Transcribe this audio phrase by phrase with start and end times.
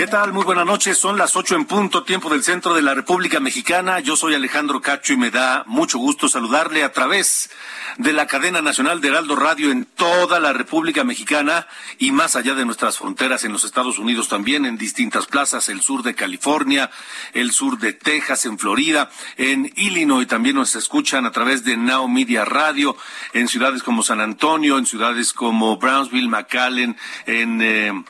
[0.00, 0.32] ¿Qué tal?
[0.32, 0.96] Muy buenas noches.
[0.96, 4.00] Son las ocho en punto, tiempo del centro de la República Mexicana.
[4.00, 7.50] Yo soy Alejandro Cacho y me da mucho gusto saludarle a través
[7.98, 11.66] de la cadena nacional de Heraldo Radio en toda la República Mexicana
[11.98, 15.82] y más allá de nuestras fronteras en los Estados Unidos también, en distintas plazas, el
[15.82, 16.90] sur de California,
[17.34, 22.08] el sur de Texas, en Florida, en Illinois también nos escuchan a través de Now
[22.08, 22.96] Media Radio,
[23.34, 26.96] en ciudades como San Antonio, en ciudades como Brownsville, McAllen,
[27.26, 27.60] en...
[27.60, 28.02] Eh,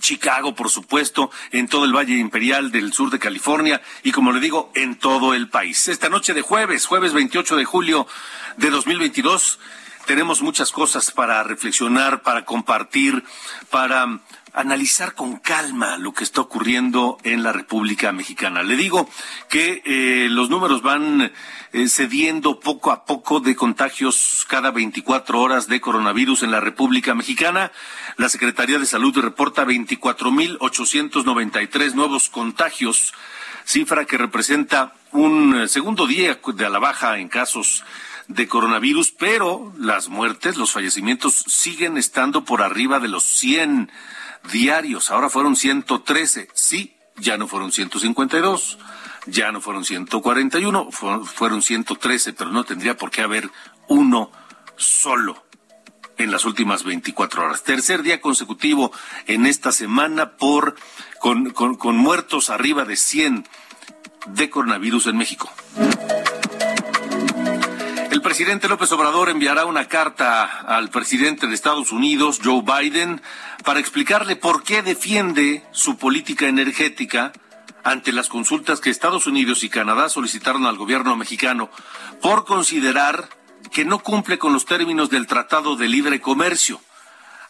[0.00, 4.40] Chicago, por supuesto, en todo el Valle Imperial del sur de California y, como le
[4.40, 5.88] digo, en todo el país.
[5.88, 8.06] Esta noche de jueves, jueves 28 de julio
[8.56, 9.58] de 2022,
[10.06, 13.24] tenemos muchas cosas para reflexionar, para compartir,
[13.70, 14.20] para
[14.56, 18.62] analizar con calma lo que está ocurriendo en la República Mexicana.
[18.62, 19.06] Le digo
[19.50, 21.30] que eh, los números van
[21.72, 27.14] eh, cediendo poco a poco de contagios cada 24 horas de coronavirus en la República
[27.14, 27.70] Mexicana.
[28.16, 33.12] La Secretaría de Salud reporta 24.893 nuevos contagios,
[33.66, 37.84] cifra que representa un segundo día de a la baja en casos
[38.28, 43.90] de coronavirus, pero las muertes, los fallecimientos siguen estando por arriba de los 100
[44.52, 45.10] diarios.
[45.10, 46.48] Ahora fueron 113.
[46.54, 48.78] Sí, ya no fueron 152,
[49.26, 53.50] ya no fueron 141, fueron 113, pero no tendría por qué haber
[53.88, 54.30] uno
[54.76, 55.44] solo
[56.18, 57.62] en las últimas 24 horas.
[57.62, 58.92] Tercer día consecutivo
[59.26, 60.76] en esta semana por
[61.20, 63.46] con, con, con muertos arriba de 100
[64.28, 65.50] de coronavirus en México.
[68.26, 73.22] Presidente López Obrador enviará una carta al presidente de Estados Unidos, Joe Biden,
[73.64, 77.32] para explicarle por qué defiende su política energética
[77.84, 81.70] ante las consultas que Estados Unidos y Canadá solicitaron al gobierno mexicano
[82.20, 83.28] por considerar
[83.70, 86.80] que no cumple con los términos del Tratado de Libre Comercio.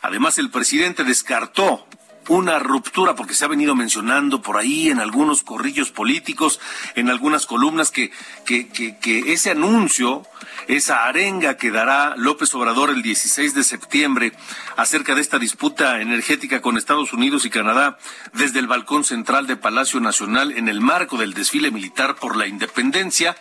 [0.03, 1.86] Además, el presidente descartó
[2.29, 6.61] una ruptura, porque se ha venido mencionando por ahí en algunos corrillos políticos,
[6.95, 8.11] en algunas columnas, que,
[8.45, 10.23] que, ese anuncio,
[10.67, 14.33] esa arenga que dará López Obrador el 16 de septiembre
[14.77, 17.99] acerca de esta disputa energética con Estados Unidos y Canadá
[18.33, 22.47] desde el balcón central de Palacio Nacional en el marco del desfile militar por la
[22.47, 23.37] independencia,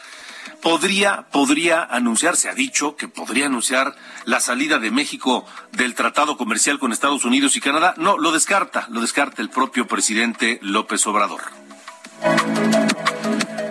[0.65, 6.37] podría, podría anunciar, se ha dicho que podría anunciar la salida de México del tratado
[6.37, 7.93] comercial con Estados Unidos y Canadá.
[7.97, 11.41] No, lo descarta, lo descarta el propio presidente López Obrador.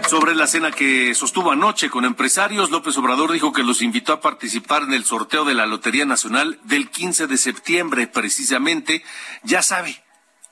[0.09, 4.21] Sobre la cena que sostuvo anoche con empresarios, López Obrador dijo que los invitó a
[4.21, 9.03] participar en el sorteo de la Lotería Nacional del 15 de septiembre, precisamente,
[9.43, 10.01] ya sabe,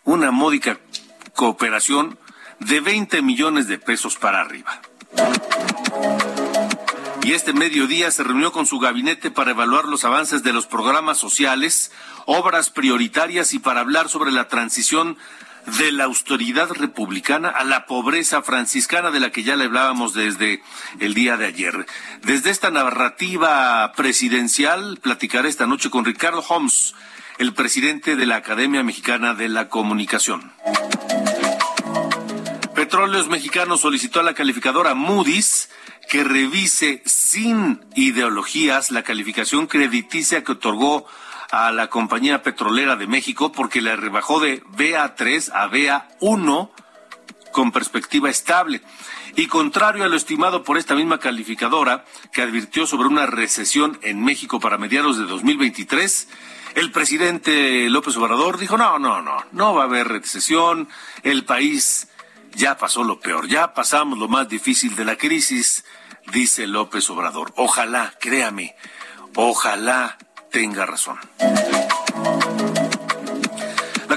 [0.02, 0.80] una módica
[1.36, 2.18] cooperación
[2.58, 4.82] de 20 millones de pesos para arriba.
[7.24, 11.18] Y este mediodía se reunió con su gabinete para evaluar los avances de los programas
[11.18, 11.92] sociales,
[12.26, 15.16] obras prioritarias y para hablar sobre la transición
[15.78, 20.62] de la austeridad republicana a la pobreza franciscana de la que ya le hablábamos desde
[20.98, 21.86] el día de ayer.
[22.22, 26.94] Desde esta narrativa presidencial platicaré esta noche con Ricardo Holmes,
[27.38, 30.52] el presidente de la Academia Mexicana de la Comunicación.
[32.74, 35.61] Petróleos Mexicanos solicitó a la calificadora Moody's
[36.08, 41.06] que revise sin ideologías la calificación crediticia que otorgó
[41.50, 46.70] a la compañía petrolera de México porque la rebajó de BA3 a BA1
[47.52, 48.80] con perspectiva estable.
[49.36, 54.22] Y contrario a lo estimado por esta misma calificadora, que advirtió sobre una recesión en
[54.22, 56.28] México para mediados de 2023,
[56.74, 60.88] el presidente López Obrador dijo, no, no, no, no va a haber recesión,
[61.22, 62.08] el país
[62.54, 65.84] ya pasó lo peor, ya pasamos lo más difícil de la crisis,
[66.32, 67.52] dice López Obrador.
[67.56, 68.74] Ojalá, créame,
[69.34, 70.18] ojalá
[70.50, 71.18] tenga razón.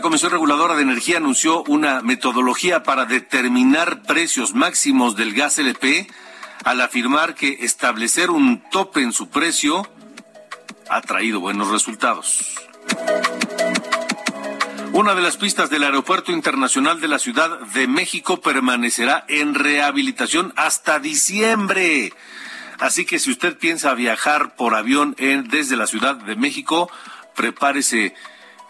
[0.05, 6.07] Comisión Reguladora de Energía anunció una metodología para determinar precios máximos del gas LP
[6.63, 9.81] al afirmar que establecer un tope en su precio
[10.89, 12.55] ha traído buenos resultados.
[14.95, 20.53] Una de las pistas del Aeropuerto Internacional de la Ciudad de México permanecerá en rehabilitación
[20.55, 22.13] hasta diciembre.
[22.79, 25.13] Así que si usted piensa viajar por avión
[25.49, 26.89] desde la Ciudad de México,
[27.35, 28.15] prepárese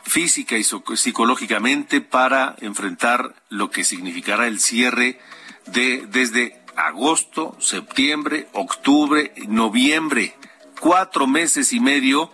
[0.02, 5.20] física y psicológicamente para enfrentar lo que significará el cierre
[5.68, 10.36] de desde agosto, septiembre, octubre, noviembre,
[10.80, 12.32] cuatro meses y medio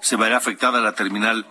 [0.00, 1.46] se verá afectada la terminal,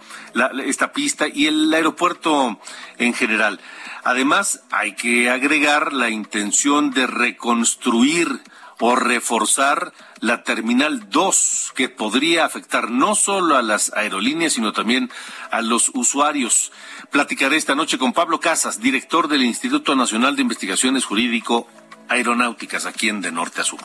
[0.66, 2.60] esta pista y el aeropuerto
[2.98, 3.60] en general.
[4.04, 8.42] Además, hay que agregar la intención de reconstruir
[8.80, 15.12] o reforzar la Terminal 2, que podría afectar no solo a las aerolíneas, sino también
[15.52, 16.72] a los usuarios.
[17.12, 21.68] Platicaré esta noche con Pablo Casas, director del Instituto Nacional de Investigaciones Jurídico
[22.07, 23.80] Aeronáuticas, aquí en De Norte a Sur.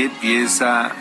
[0.00, 0.92] ¿Qué pieza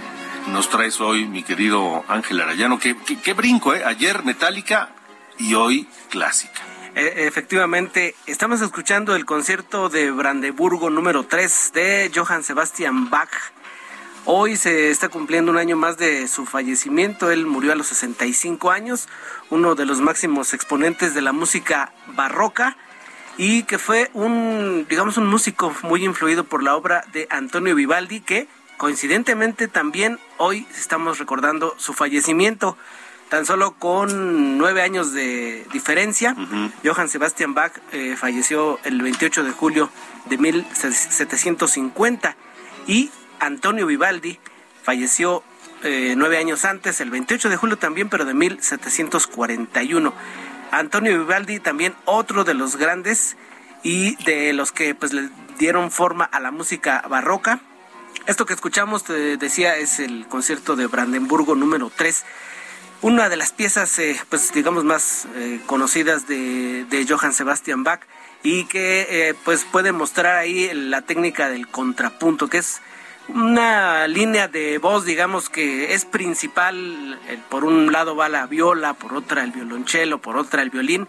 [0.48, 2.80] nos traes hoy, mi querido Ángel Arayano?
[2.80, 3.82] ¿Qué, brinco, ¿eh?
[3.86, 4.90] Ayer metálica
[5.38, 6.60] y hoy clásica.
[6.96, 13.30] E, efectivamente, estamos escuchando el concierto de Brandeburgo número 3 de Johann Sebastian Bach.
[14.26, 17.32] Hoy se está cumpliendo un año más de su fallecimiento.
[17.32, 19.08] Él murió a los 65 años,
[19.50, 22.76] uno de los máximos exponentes de la música barroca
[23.38, 28.20] y que fue un, digamos, un músico muy influido por la obra de Antonio Vivaldi,
[28.20, 32.78] que Coincidentemente también hoy estamos recordando su fallecimiento,
[33.28, 36.34] tan solo con nueve años de diferencia.
[36.86, 39.90] Johann Sebastian Bach eh, falleció el 28 de julio
[40.30, 42.38] de 1750
[42.88, 43.12] y
[43.42, 44.40] Antonio Vivaldi
[44.82, 45.44] falleció
[45.84, 50.14] eh, nueve años antes, el 28 de julio también, pero de 1741.
[50.72, 53.36] Antonio Vivaldi también otro de los grandes
[53.84, 55.28] y de los que pues le
[55.58, 57.60] dieron forma a la música barroca
[58.30, 62.24] esto que escuchamos, te decía, es el concierto de Brandenburgo número 3
[63.02, 68.02] una de las piezas, eh, pues digamos, más eh, conocidas de, Johann Sebastian Bach
[68.44, 72.82] y que eh, pues puede mostrar ahí la técnica del contrapunto, que es
[73.30, 77.20] una línea de voz, digamos, que es principal.
[77.50, 81.08] Por un lado va la viola, por otra el violonchelo, por otra el violín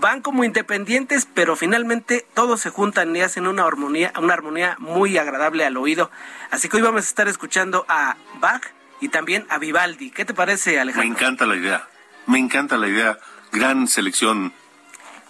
[0.00, 5.18] van como independientes, pero finalmente todos se juntan y hacen una armonía, una armonía muy
[5.18, 6.10] agradable al oído.
[6.50, 8.62] Así que hoy vamos a estar escuchando a Bach
[9.00, 10.10] y también a Vivaldi.
[10.10, 11.08] ¿Qué te parece, Alejandro?
[11.08, 11.88] Me encanta la idea.
[12.26, 13.18] Me encanta la idea.
[13.52, 14.52] Gran selección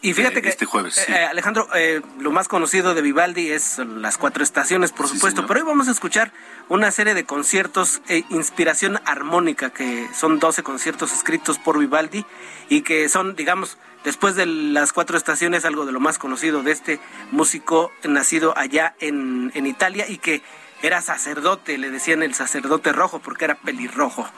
[0.02, 4.18] y fíjate que este jueves, eh, Alejandro, eh, lo más conocido de Vivaldi es las
[4.18, 6.32] cuatro estaciones, por supuesto, pero hoy vamos a escuchar
[6.68, 12.24] una serie de conciertos e inspiración armónica, que son 12 conciertos escritos por Vivaldi
[12.68, 16.72] y que son, digamos, después de las cuatro estaciones, algo de lo más conocido de
[16.72, 17.00] este
[17.32, 20.42] músico nacido allá en, en Italia y que
[20.82, 24.28] era sacerdote, le decían el sacerdote rojo porque era pelirrojo.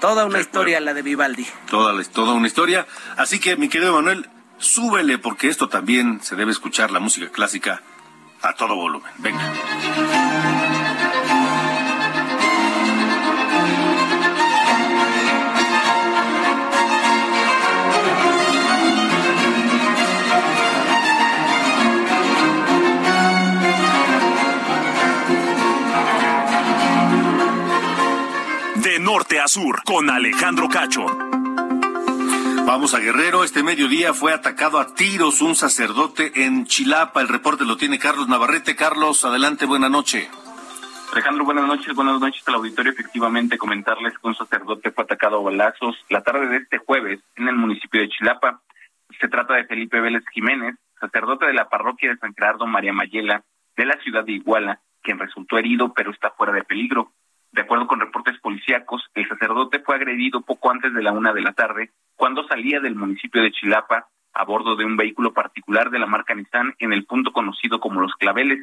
[0.00, 1.46] Toda una historia la de Vivaldi.
[1.70, 2.88] Toda, toda una historia.
[3.16, 4.28] Así que, mi querido Manuel,
[4.62, 7.82] súbele porque esto también se debe escuchar la música clásica
[8.40, 9.10] a todo volumen.
[9.18, 9.52] Venga.
[28.76, 31.06] De norte a sur, con Alejandro Cacho.
[32.66, 33.44] Vamos a Guerrero.
[33.44, 37.20] Este mediodía fue atacado a tiros un sacerdote en Chilapa.
[37.20, 38.76] El reporte lo tiene Carlos Navarrete.
[38.76, 40.28] Carlos, adelante, buena noche.
[41.12, 42.92] Alejandro, buenas noches, buenas noches al auditorio.
[42.92, 47.48] Efectivamente, comentarles que un sacerdote fue atacado a balazos la tarde de este jueves en
[47.48, 48.62] el municipio de Chilapa.
[49.20, 53.42] Se trata de Felipe Vélez Jiménez, sacerdote de la parroquia de San Gerardo María Mayela,
[53.76, 57.12] de la ciudad de Iguala, quien resultó herido pero está fuera de peligro.
[57.52, 61.42] De acuerdo con reportes policíacos, el sacerdote fue agredido poco antes de la una de
[61.42, 65.98] la tarde cuando salía del municipio de Chilapa a bordo de un vehículo particular de
[65.98, 68.60] la marca Nissan en el punto conocido como Los Claveles.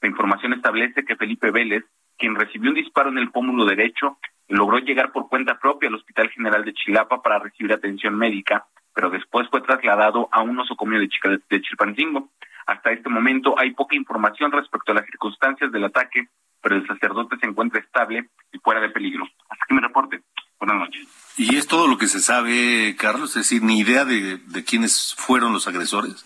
[0.00, 1.84] La información establece que Felipe Vélez,
[2.18, 6.28] quien recibió un disparo en el pómulo derecho, logró llegar por cuenta propia al Hospital
[6.30, 11.08] General de Chilapa para recibir atención médica, pero después fue trasladado a un nosocomio de,
[11.48, 12.30] de Chilpancingo.
[12.66, 16.28] Hasta este momento hay poca información respecto a las circunstancias del ataque,
[16.64, 19.24] pero el sacerdote se encuentra estable y fuera de peligro.
[19.50, 20.22] Hasta que me reporte.
[20.58, 21.06] Buenas noches.
[21.36, 23.36] ¿Y es todo lo que se sabe, Carlos?
[23.36, 26.24] Es decir, ni idea de, de quiénes fueron los agresores.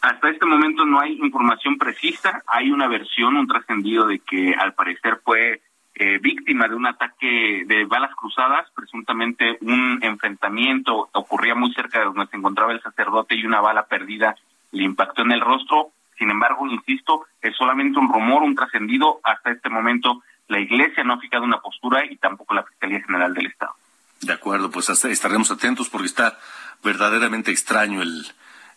[0.00, 2.42] Hasta este momento no hay información precisa.
[2.46, 5.60] Hay una versión, un trascendido de que al parecer fue
[5.96, 12.06] eh, víctima de un ataque de balas cruzadas, presuntamente un enfrentamiento ocurría muy cerca de
[12.06, 14.34] donde se encontraba el sacerdote y una bala perdida
[14.72, 15.92] le impactó en el rostro.
[16.18, 19.20] Sin embargo, insisto, es solamente un rumor, un trascendido.
[19.24, 23.32] Hasta este momento la Iglesia no ha fijado una postura y tampoco la Fiscalía General
[23.34, 23.74] del Estado.
[24.20, 26.38] De acuerdo, pues estaremos atentos porque está
[26.82, 28.26] verdaderamente extraño el,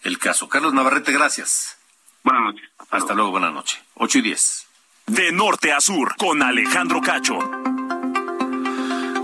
[0.03, 0.49] el caso.
[0.49, 1.77] Carlos Navarrete, gracias.
[2.23, 2.69] Buenas noches.
[2.91, 3.31] Hasta, luego.
[3.31, 3.81] buenas noches.
[3.95, 4.67] Ocho y diez.
[5.05, 7.39] De norte a sur, con Alejandro Cacho.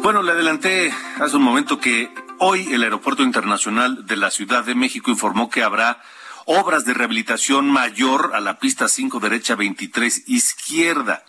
[0.02, 4.76] Bueno, le adelanté hace un momento que hoy el Aeropuerto Internacional de la Ciudad de
[4.76, 6.02] México informó que habrá
[6.46, 11.24] obras de rehabilitación mayor a la pista 5 derecha 23 izquierda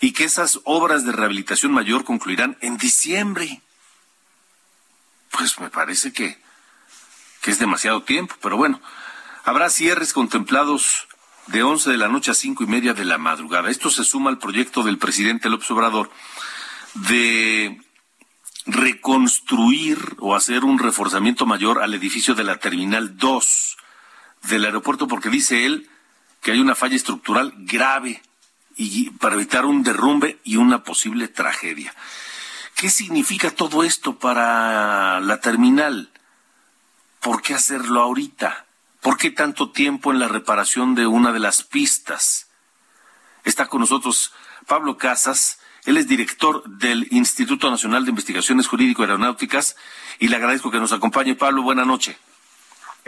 [0.00, 3.62] y que esas obras de rehabilitación mayor concluirán en diciembre.
[5.30, 6.38] Pues me parece que
[7.40, 8.80] que es demasiado tiempo, pero bueno,
[9.44, 11.08] habrá cierres contemplados
[11.46, 13.70] de 11 de la noche a cinco y media de la madrugada.
[13.70, 16.10] Esto se suma al proyecto del presidente López Obrador
[16.94, 17.80] de
[18.66, 23.77] reconstruir o hacer un reforzamiento mayor al edificio de la Terminal 2
[24.42, 25.88] del aeropuerto porque dice él
[26.42, 28.22] que hay una falla estructural grave
[28.76, 31.94] y para evitar un derrumbe y una posible tragedia.
[32.76, 36.12] ¿Qué significa todo esto para la terminal?
[37.20, 38.66] ¿por qué hacerlo ahorita?
[39.00, 42.48] ¿Por qué tanto tiempo en la reparación de una de las pistas?
[43.44, 44.32] Está con nosotros
[44.66, 49.76] Pablo Casas, él es director del Instituto Nacional de Investigaciones Jurídico Aeronáuticas
[50.18, 51.34] y le agradezco que nos acompañe.
[51.34, 52.18] Pablo, buena noche.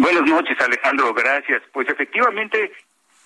[0.00, 1.62] Buenas noches, Alejandro, gracias.
[1.75, 2.73] Pues efectivamente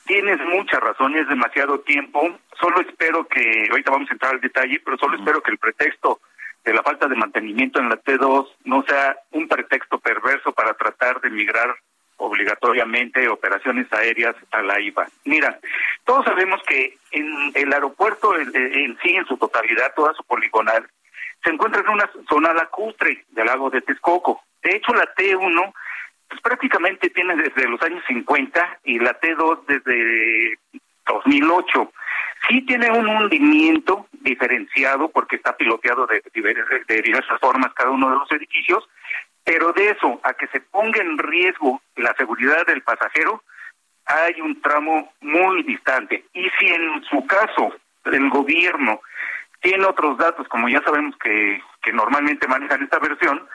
[0.07, 2.37] tienes muchas razones, demasiado tiempo.
[2.61, 6.21] Solo espero que, ahorita vamos a entrar al detalle, pero solo espero que el pretexto
[6.65, 11.21] de la falta de mantenimiento en la T2 no sea un pretexto perverso para tratar
[11.21, 11.77] de migrar
[12.17, 15.07] obligatoriamente operaciones aéreas a la IVA.
[15.27, 15.61] Mira,
[16.03, 20.89] todos sabemos que en el aeropuerto en, sí, en su totalidad, toda su poligonal,
[21.45, 24.43] se encuentra en una zona lacustre del lago de Texcoco.
[24.61, 25.73] De hecho, la T1
[26.35, 30.59] pues, prácticamente tiene desde los años 50 y la T2 desde
[31.07, 31.93] 2008
[32.49, 36.23] sí tiene un hundimiento diferenciado porque está piloteado de,
[36.89, 38.89] de, diversas formas cada uno de los edificios,
[39.45, 43.45] pero de eso a que se ponga en riesgo la seguridad del pasajero,
[44.07, 46.25] hay un tramo muy distante.
[46.33, 47.75] Y si en su caso
[48.07, 49.01] el gobierno
[49.61, 53.47] tiene otros datos, como ya sabemos que, que normalmente manejan esta versión,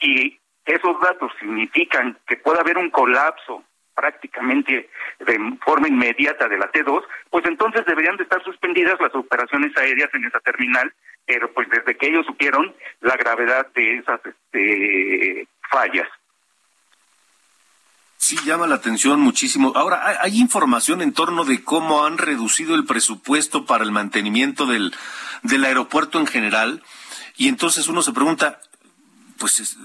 [0.00, 6.70] y esos datos significan que puede haber un colapso prácticamente de forma inmediata de la
[6.70, 10.94] T2, pues entonces deberían de estar suspendidas las operaciones aéreas en esa terminal,
[11.26, 16.06] pero pues desde que ellos supieron la gravedad de esas este, fallas.
[18.18, 19.72] Sí, llama la atención muchísimo.
[19.74, 24.66] Ahora, ¿hay, ¿hay, información en torno de cómo han reducido el presupuesto para el mantenimiento
[24.66, 24.94] del,
[25.42, 26.82] del aeropuerto en general?
[27.36, 28.60] Y entonces uno se pregunta,
[29.38, 29.76] pues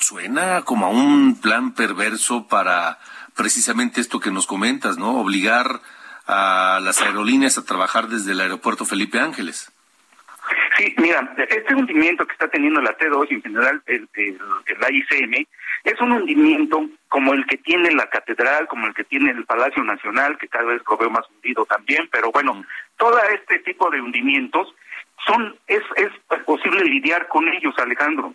[0.00, 2.98] suena como a un plan perverso para
[3.36, 5.20] precisamente esto que nos comentas, ¿no?
[5.20, 5.80] Obligar
[6.26, 9.72] a las aerolíneas a trabajar desde el aeropuerto Felipe Ángeles.
[10.76, 15.46] Sí, mira, este hundimiento que está teniendo la T2 y en general el, el, AICM
[15.84, 19.82] es un hundimiento como el que tiene la catedral, como el que tiene el Palacio
[19.84, 22.64] Nacional, que cada vez lo veo más hundido también, pero bueno,
[22.96, 24.74] todo este tipo de hundimientos
[25.26, 26.10] son es, es
[26.44, 28.34] posible lidiar con ellos, Alejandro.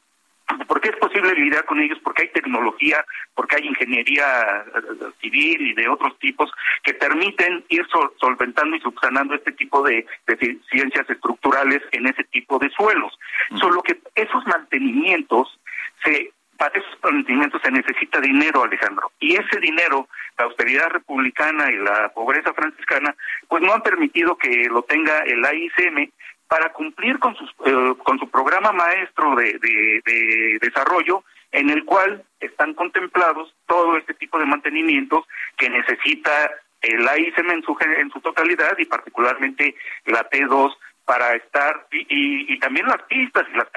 [0.68, 1.98] ¿Por qué es posible lidiar con ellos?
[2.04, 6.52] Porque hay tecnología, porque hay ingeniería eh, civil y de otros tipos
[6.84, 7.86] que permiten ir
[8.20, 13.18] solventando y subsanando este tipo de deficiencias estructurales en ese tipo de suelos.
[13.60, 15.60] Solo que esos mantenimientos
[16.04, 19.12] se para esos mantenimientos se necesita dinero, Alejandro.
[19.20, 23.14] Y ese dinero, la austeridad republicana y la pobreza franciscana,
[23.50, 26.10] pues no han permitido que lo tenga el AICM
[26.48, 32.24] para cumplir con, sus, eh, con su programa maestro de, de, desarrollo, en el cual
[32.40, 35.26] están contemplados todo este tipo de mantenimientos
[35.58, 39.76] que necesita el AICM en su, en su totalidad y particularmente
[40.06, 40.76] la T2
[41.06, 43.68] para estar, y, y, también las pistas y las,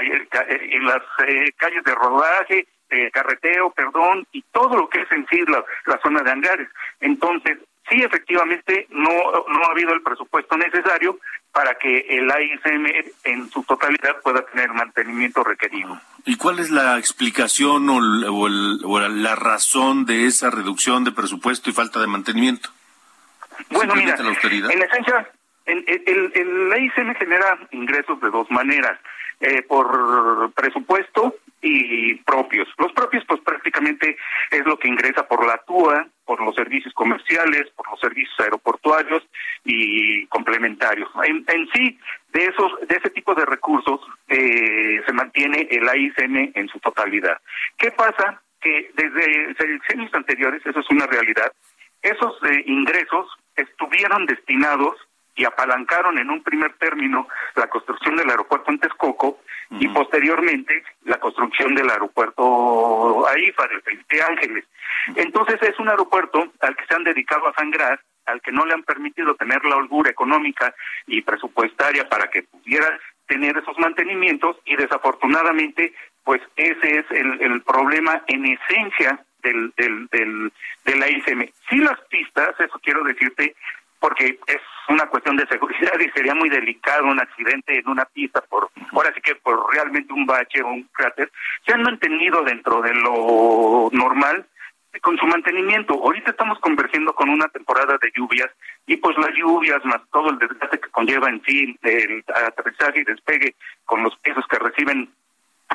[0.63, 2.67] y las eh, calles de rodaje,
[3.13, 6.69] carreteo, perdón, y todo lo que es en sí la, la zona de hangares.
[7.01, 7.59] Entonces,
[7.91, 11.19] sí efectivamente no, no ha habido el presupuesto necesario
[11.53, 12.87] para que el AISM
[13.25, 16.01] en su totalidad pueda tener el mantenimiento requerido.
[16.25, 18.49] ¿Y cuál es la explicación o,
[19.09, 22.71] la razón de esa reducción de presupuesto y falta de mantenimiento?
[23.71, 25.31] Bueno, mira, en esencia,
[25.67, 28.99] el, el, el AISM genera ingresos de dos maneras.
[29.41, 32.69] Eh, por presupuesto y propios.
[32.79, 34.17] Los propios, pues prácticamente
[34.51, 39.27] es lo que ingresa por la TUA, por los servicios comerciales, por los servicios aeroportuarios
[39.65, 41.09] y complementarios.
[41.25, 41.99] En, sí,
[42.33, 47.39] de esos, de ese tipo de recursos eh, se mantiene el AICM en su totalidad.
[47.77, 48.41] ¿Qué pasa?
[48.61, 49.57] Que desde
[49.95, 51.53] años anteriores, eso es una realidad,
[52.03, 54.95] esos eh, ingresos estuvieron destinados
[55.39, 59.39] y apalancaron en un primer término la construcción del aeropuerto en Texcoco
[59.71, 64.65] y posteriormente la construcción del aeropuerto AIFA de Felipe Ángeles.
[65.15, 68.75] Entonces es un aeropuerto al que se han dedicado a sangrar, al que no le
[68.75, 70.75] han permitido tener la holgura económica
[71.07, 77.63] y presupuestaria para que pudiera tener esos mantenimientos y desafortunadamente pues ese es el, el
[77.63, 80.53] problema en esencia del, del, del,
[80.85, 81.49] de la ICM.
[81.71, 83.55] Si las pistas, eso quiero decirte,
[84.01, 88.41] porque es una cuestión de seguridad y sería muy delicado un accidente en una pista
[88.43, 91.31] por ahora sí que por realmente un bache o un cráter
[91.67, 94.47] se han mantenido dentro de lo normal
[95.03, 95.95] con su mantenimiento.
[95.95, 98.51] Ahorita estamos convergiendo con una temporada de lluvias
[98.87, 103.05] y pues las lluvias más todo el desgaste que conlleva en sí el aterrizaje y
[103.05, 103.55] despegue
[103.85, 105.11] con los pisos que reciben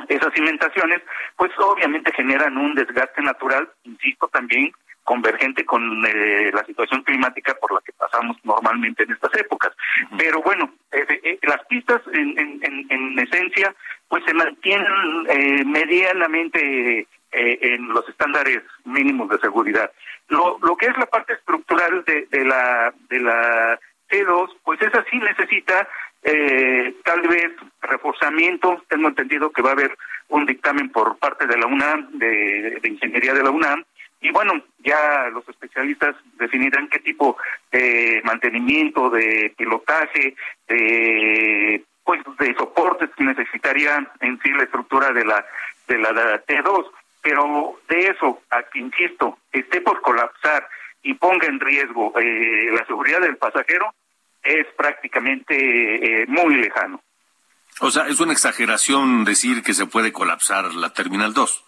[0.10, 1.02] esas cimentaciones,
[1.38, 7.74] pues obviamente generan un desgaste natural, insisto también convergente con eh, la situación climática por
[7.74, 9.74] la que pasamos normalmente en estas épocas.
[10.18, 13.74] Pero bueno, eh, eh, las pistas en, en, en, esencia
[14.08, 19.92] pues se mantienen medianamente en los estándares mínimos de seguridad.
[20.28, 23.80] Lo, lo que es la parte estructural de, de la de la
[24.10, 25.88] C2, pues esa sí necesita
[27.04, 28.84] tal vez reforzamiento.
[28.88, 29.98] Tengo entendido que va a haber
[30.30, 33.84] un dictamen por parte de la UNAM, de, de Ingeniería de la UNAM,
[34.24, 37.36] y bueno, ya los especialistas definirán qué tipo
[37.72, 40.36] de mantenimiento, de pilotaje,
[40.68, 45.46] de pues de soportes necesitaría en sí la estructura de la
[45.88, 46.12] de la
[46.46, 46.86] T2,
[47.22, 50.68] pero de eso, a que insisto, esté por colapsar
[51.02, 53.94] y ponga en riesgo eh, la seguridad del pasajero,
[54.42, 57.02] es prácticamente eh, muy lejano.
[57.82, 61.66] O sea, es una exageración decir que se puede colapsar la Terminal 2.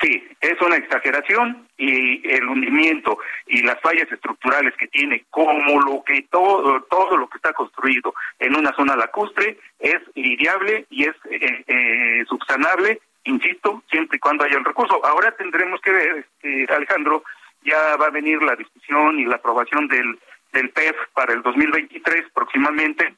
[0.00, 6.04] Sí, es una exageración y el hundimiento y las fallas estructurales que tiene, como lo
[6.04, 11.16] que todo todo lo que está construido en una zona lacustre es lidiable y es
[11.30, 15.04] eh, eh, subsanable, insisto, siempre y cuando haya el recurso.
[15.04, 17.24] Ahora tendremos que ver, este, Alejandro,
[17.62, 20.18] ya va a venir la discusión y la aprobación del
[20.52, 23.14] del PEF para el 2023 próximamente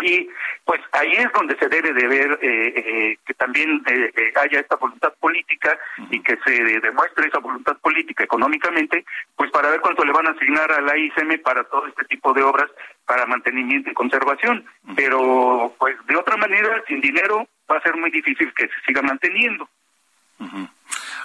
[0.00, 0.28] y
[0.64, 4.76] pues ahí es donde se debe de ver eh, eh, que también eh, haya esta
[4.76, 5.78] voluntad política
[6.10, 9.04] y que se demuestre esa voluntad política económicamente,
[9.36, 12.32] pues para ver cuánto le van a asignar a la ICM para todo este tipo
[12.32, 12.70] de obras
[13.06, 14.64] para mantenimiento y conservación.
[14.96, 19.02] Pero pues de otra manera, sin dinero va a ser muy difícil que se siga
[19.02, 19.68] manteniendo.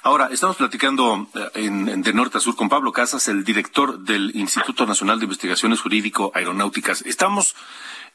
[0.03, 4.86] Ahora, estamos platicando en, de norte a sur con Pablo Casas, el director del Instituto
[4.86, 7.01] Nacional de Investigaciones Jurídico Aeronáuticas.
[7.01, 7.56] Estamos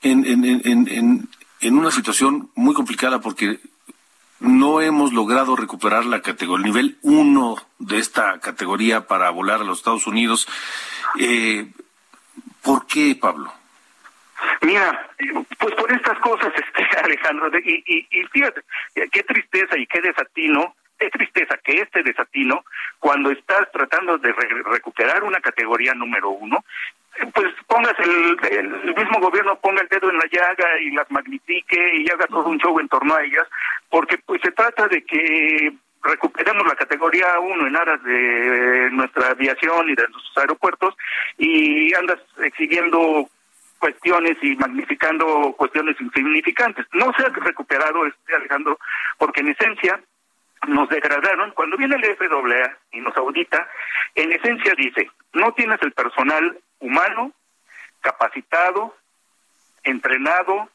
[0.02, 1.28] en, en, en,
[1.60, 3.58] en una situación muy complicada porque
[4.42, 9.64] no hemos logrado recuperar la categoría, el nivel uno de esta categoría para volar a
[9.64, 10.48] los Estados Unidos.
[11.18, 11.70] Eh,
[12.62, 13.52] ¿Por qué, Pablo?
[14.62, 15.10] Mira,
[15.58, 18.62] pues por estas cosas, este Alejandro, y, y, y fíjate,
[18.94, 22.64] qué tristeza y qué desatino, qué tristeza que este desatino,
[22.98, 26.64] cuando estás tratando de recuperar una categoría número uno,
[27.34, 31.96] pues pongas el, el, mismo gobierno ponga el dedo en la llaga y las magnifique
[31.96, 33.46] y haga todo un show en torno a ellas,
[33.90, 35.72] porque pues se trata de que
[36.02, 40.96] recuperemos la categoría 1 en aras de nuestra aviación y de nuestros aeropuertos
[41.38, 43.28] y andas exigiendo
[43.78, 46.86] cuestiones y magnificando cuestiones insignificantes.
[46.92, 48.78] No se ha recuperado, este Alejandro,
[49.18, 50.00] porque en esencia
[50.68, 51.50] nos degradaron.
[51.52, 53.68] Cuando viene el FAA y nos audita,
[54.14, 57.32] en esencia dice, no tienes el personal humano,
[58.00, 58.94] capacitado,
[59.84, 60.68] entrenado,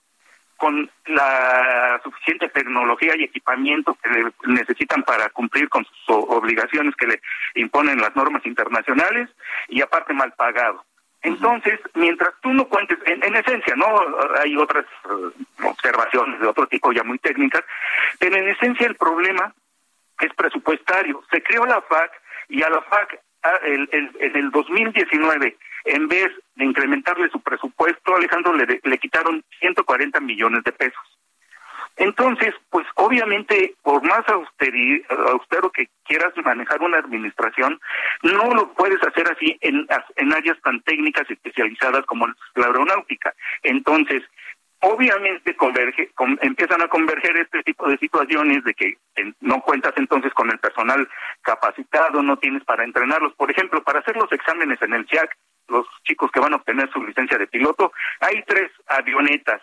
[0.57, 7.21] con la suficiente tecnología y equipamiento que necesitan para cumplir con sus obligaciones que le
[7.55, 9.29] imponen las normas internacionales
[9.69, 10.83] y aparte mal pagado.
[11.21, 13.85] Entonces, mientras tú no cuentes, en, esencia, ¿no?
[14.39, 17.63] Hay otras eh, observaciones de otro tipo ya muy técnicas,
[18.19, 19.53] pero en esencia el problema
[20.19, 21.23] es presupuestario.
[21.31, 22.11] Se creó la FAC
[22.49, 25.57] y a la FAC ah, en el 2019,
[25.87, 31.17] en vez de incrementarle su presupuesto, Alejandro, le, le quitaron 140 millones de pesos.
[31.97, 37.79] Entonces, pues obviamente, por más austero que quieras manejar una administración,
[38.21, 43.33] no lo puedes hacer así en, en áreas tan técnicas y especializadas como la aeronáutica.
[43.63, 44.21] Entonces,
[44.81, 48.93] obviamente converge, empiezan a converger este tipo de situaciones de que
[49.41, 51.07] no cuentas entonces con el personal
[51.41, 53.33] capacitado, no tienes para entrenarlos.
[53.33, 55.35] Por ejemplo, para hacer los exámenes en el CIAC,
[55.67, 59.61] los chicos que van a obtener su licencia de piloto, hay tres avionetas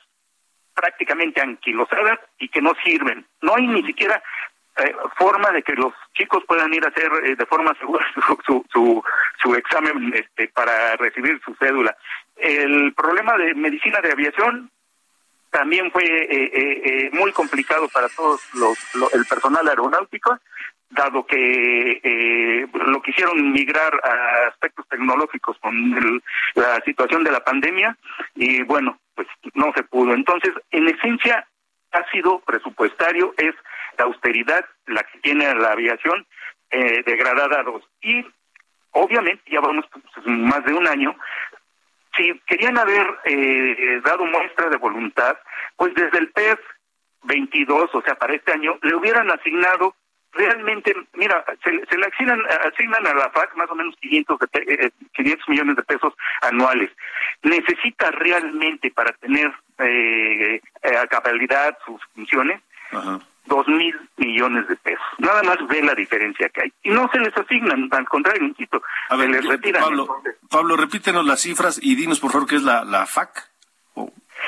[0.74, 3.24] prácticamente anquilosadas y que no sirven.
[3.42, 4.22] No hay ni siquiera
[4.76, 8.04] eh, forma de que los chicos puedan ir a hacer eh, de forma segura
[8.44, 9.04] su, su,
[9.40, 11.96] su, examen este, para recibir su cédula.
[12.36, 14.70] El problema de medicina de aviación
[15.50, 18.76] también fue eh, muy complicado para todos los,
[19.14, 20.40] el personal aeronáutico
[20.94, 26.22] dado que eh, lo quisieron migrar a aspectos tecnológicos con
[26.54, 27.96] la situación de la pandemia
[28.34, 30.14] y bueno, pues no se pudo.
[30.14, 31.46] Entonces, en esencia,
[31.92, 33.54] ha sido presupuestario, es
[33.98, 36.26] la austeridad la que tiene la aviación
[36.70, 37.82] eh, degradada a dos.
[38.00, 38.24] Y
[38.90, 41.14] obviamente, ya vamos pues, más de un año,
[42.16, 45.36] si querían haber eh, dado muestra de voluntad,
[45.76, 46.58] pues desde el PEF
[47.24, 49.94] 22, o sea, para este año, le hubieran asignado
[50.34, 52.40] realmente, mira, se, le asignan,
[52.72, 56.90] asignan a la FAC más o menos 500, de, 500 eh, millones de pesos anuales.
[57.42, 62.60] Necesita realmente para tener eh, eh a capacidad sus funciones
[63.46, 65.04] dos mil millones de pesos.
[65.18, 66.72] Nada más ve la diferencia que hay.
[66.82, 69.82] Y no se les asignan, al contrario, insisto, a ver, se les retiran.
[69.82, 73.50] Pablo, Pablo, repítenos las cifras y dinos por favor qué es la, la FAC.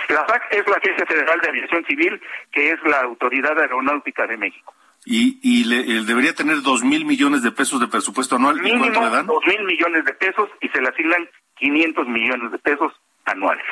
[0.08, 2.20] La FAC es la Agencia Federal de Aviación Civil,
[2.52, 4.75] que es la Autoridad Aeronáutica de México
[5.08, 8.60] y, y le, debería tener dos mil millones de pesos de presupuesto anual.
[8.60, 9.26] Mínimo, ¿Y cuánto le dan?
[9.26, 12.92] Dos mil millones de pesos y se le asignan 500 millones de pesos
[13.24, 13.64] anuales.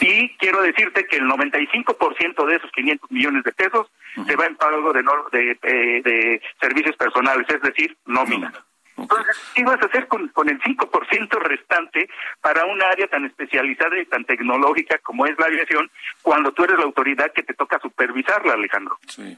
[0.00, 3.88] Y quiero decirte que el 95% de esos 500 millones de pesos
[4.26, 8.52] se va en pago de, de, eh, de, servicios personales, es decir, nómina.
[9.02, 12.08] Entonces, ¿qué vas a hacer con, con el 5% restante
[12.40, 15.90] para un área tan especializada y tan tecnológica como es la aviación,
[16.22, 18.98] cuando tú eres la autoridad que te toca supervisarla, Alejandro?
[19.06, 19.36] Sí.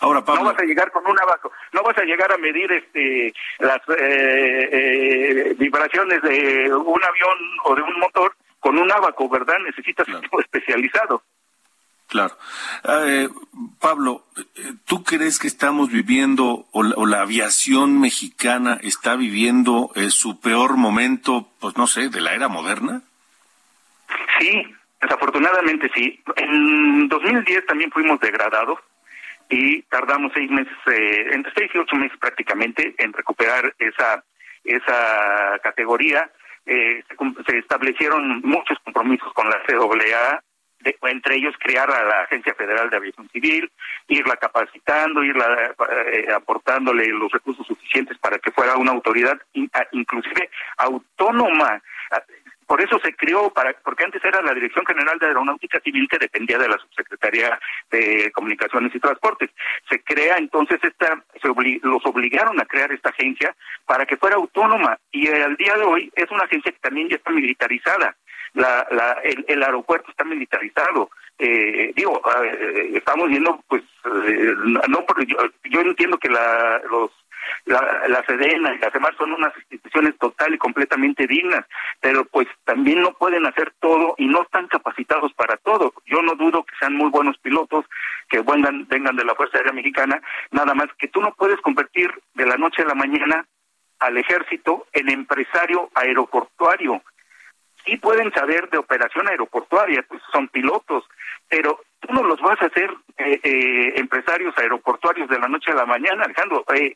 [0.00, 0.42] Ahora, Pablo...
[0.42, 3.80] No vas a llegar con un abaco, no vas a llegar a medir este las
[3.88, 9.56] eh, eh, vibraciones de un avión o de un motor con un abaco, ¿verdad?
[9.64, 11.22] Necesitas un tipo especializado.
[12.08, 12.36] Claro.
[12.84, 13.28] Eh,
[13.80, 14.26] Pablo,
[14.84, 21.48] ¿tú crees que estamos viviendo o la, aviación mexicana está viviendo eh, su peor momento,
[21.58, 23.02] pues no sé, de la era moderna?
[24.38, 24.62] Sí,
[25.00, 26.22] desafortunadamente sí.
[26.36, 28.78] En 2010 también fuimos degradados
[29.48, 34.22] y tardamos seis meses, eh, entre seis y ocho meses prácticamente, en recuperar esa
[34.64, 36.28] esa categoría.
[36.64, 37.04] se,
[37.46, 40.42] se, establecieron muchos compromisos con la CAA
[41.02, 43.70] entre ellos crear a la Agencia Federal de Aviación Civil,
[44.08, 45.74] irla capacitando, irla
[46.12, 49.40] eh, aportándole los recursos suficientes para que fuera una autoridad
[49.92, 51.82] inclusive autónoma.
[52.66, 56.18] Por eso se creó, para, porque antes era la Dirección General de Aeronáutica Civil que
[56.18, 57.58] dependía de la Subsecretaría
[57.92, 59.50] de Comunicaciones y Transportes.
[59.88, 61.48] Se crea entonces esta, se
[61.82, 63.54] los obligaron a crear esta agencia
[63.86, 67.16] para que fuera autónoma y al día de hoy es una agencia que también ya
[67.16, 68.16] está militarizada
[68.56, 71.10] la, la, el, aeropuerto está militarizado.
[71.38, 73.82] Eh, digo, eh, estamos viendo, pues,
[74.26, 74.54] eh,
[74.88, 77.10] no, yo, yo entiendo que la, los
[77.66, 81.66] la, la SEDENA y las demás son unas instituciones total y completamente dignas,
[82.00, 85.92] pero pues también no pueden hacer todo y no están capacitados para todo.
[86.06, 87.84] Yo no dudo que sean muy buenos pilotos,
[88.28, 92.10] que vengan, vengan de la Fuerza Aérea Mexicana, nada más que tú no puedes convertir
[92.34, 93.46] de la noche a la mañana
[93.98, 97.02] al ejército en empresario aeroportuario
[97.86, 101.04] sí pueden saber de operación aeroportuaria, pues son pilotos,
[101.48, 105.76] pero tú no los vas a hacer eh, eh, empresarios aeroportuarios de la noche a
[105.76, 106.64] la mañana, Alejandro.
[106.74, 106.94] Eh,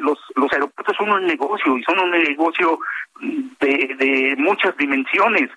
[0.00, 2.78] los, los aeropuertos son un negocio y son un negocio
[3.20, 5.50] de, de muchas dimensiones.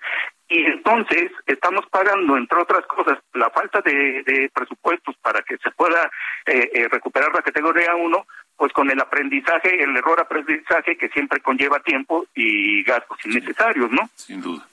[0.48, 5.70] Y entonces estamos pagando, entre otras cosas, la falta de, de presupuestos para que se
[5.70, 6.10] pueda
[6.90, 12.26] recuperar la categoría 1, pues con el aprendizaje, el error aprendizaje que siempre conlleva tiempo
[12.34, 14.08] y gastos innecesarios, ¿no?
[14.14, 14.66] Sin duda.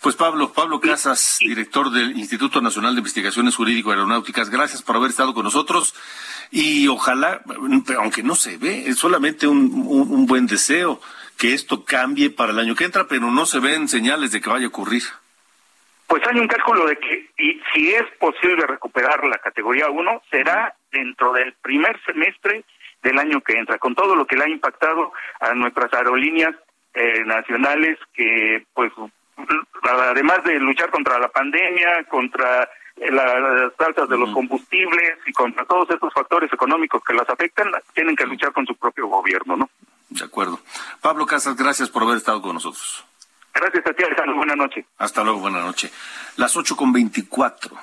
[0.00, 5.10] Pues Pablo, Pablo Casas, director del Instituto Nacional de Investigaciones Jurídico Aeronáuticas, gracias por haber
[5.10, 5.94] estado con nosotros
[6.50, 7.42] y ojalá,
[7.98, 11.00] aunque no se ve, es solamente un, un buen deseo
[11.38, 14.50] que esto cambie para el año que entra, pero no se ven señales de que
[14.50, 15.02] vaya a ocurrir.
[16.06, 20.74] Pues hay un cálculo de que y si es posible recuperar la categoría 1, será
[20.92, 22.64] dentro del primer semestre
[23.04, 26.54] del año que entra, con todo lo que le ha impactado a nuestras aerolíneas
[26.94, 28.92] eh, nacionales que, pues,
[29.82, 35.90] además de luchar contra la pandemia, contra las altas de los combustibles y contra todos
[35.90, 39.68] estos factores económicos que las afectan, tienen que luchar con su propio gobierno, ¿no?
[40.10, 40.60] De acuerdo.
[41.00, 43.04] Pablo Casas, gracias por haber estado con nosotros.
[43.52, 44.36] Gracias a ti, Alejandro.
[44.36, 44.86] Buenas noches.
[44.98, 45.92] Hasta luego, buenas noches.
[46.36, 47.76] Las ocho con veinticuatro.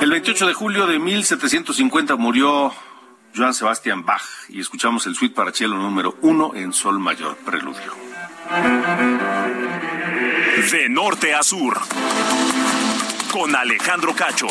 [0.00, 2.72] El 28 de julio de 1750 murió
[3.36, 7.94] Joan Sebastian Bach y escuchamos el suite para cielo número uno en sol mayor, preludio.
[10.72, 11.78] De norte a sur,
[13.32, 14.48] con Alejandro Cacho.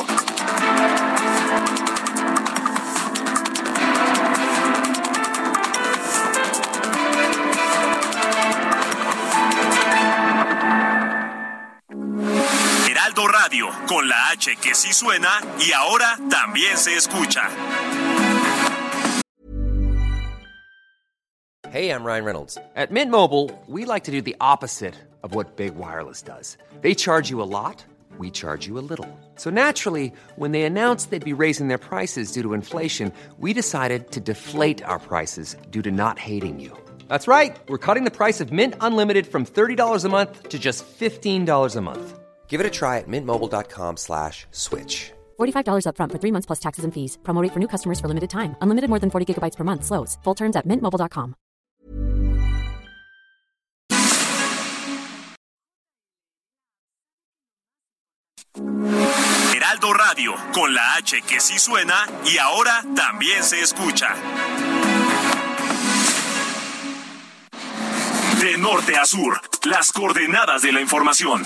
[13.20, 17.50] Heraldo Radio, con la H que sí suena y ahora también se escucha.
[21.70, 22.58] Hey, I'm Ryan Reynolds.
[22.76, 26.58] At Mint Mobile, we like to do the opposite of what Big Wireless does.
[26.82, 27.86] They charge you a lot,
[28.18, 29.08] we charge you a little.
[29.36, 34.12] So naturally, when they announced they'd be raising their prices due to inflation, we decided
[34.12, 36.72] to deflate our prices due to not hating you.
[37.08, 37.58] That's right.
[37.68, 41.82] We're cutting the price of Mint Unlimited from $30 a month to just $15 a
[41.82, 42.19] month.
[42.50, 45.14] Give it a try at mintmobile.com slash switch.
[45.40, 47.18] $45 upfront for three months plus taxes and fees.
[47.24, 48.56] Promo rate for new customers for limited time.
[48.62, 49.86] Unlimited more than 40 gigabytes per month.
[49.86, 50.18] Slows.
[50.24, 51.36] Full terms at mintmobile.com.
[59.56, 64.16] Heraldo Radio, con la H que sí suena y ahora también se escucha.
[68.42, 71.46] De norte a sur, las coordenadas de la información.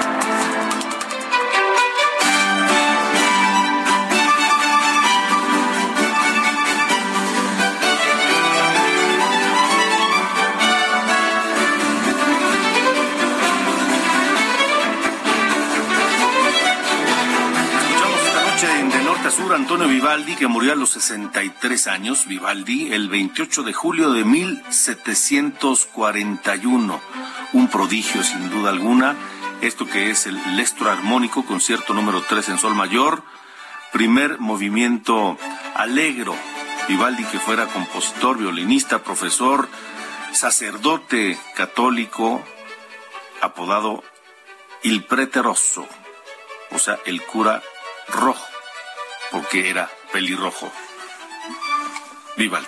[19.53, 22.25] Antonio Vivaldi, que murió a los 63 años.
[22.25, 27.01] Vivaldi, el 28 de julio de 1741.
[27.53, 29.15] Un prodigio, sin duda alguna.
[29.61, 33.23] Esto que es el Lestro Armónico, concierto número 3 en Sol Mayor.
[33.91, 35.37] Primer movimiento
[35.75, 36.35] alegro.
[36.87, 39.67] Vivaldi, que fuera compositor, violinista, profesor,
[40.33, 42.41] sacerdote católico,
[43.41, 44.03] apodado
[44.83, 45.85] Il Prete Rosso,
[46.71, 47.61] o sea, el cura
[48.07, 48.47] rojo,
[49.31, 50.71] porque era pelirrojo.
[52.37, 52.67] Vivaldi.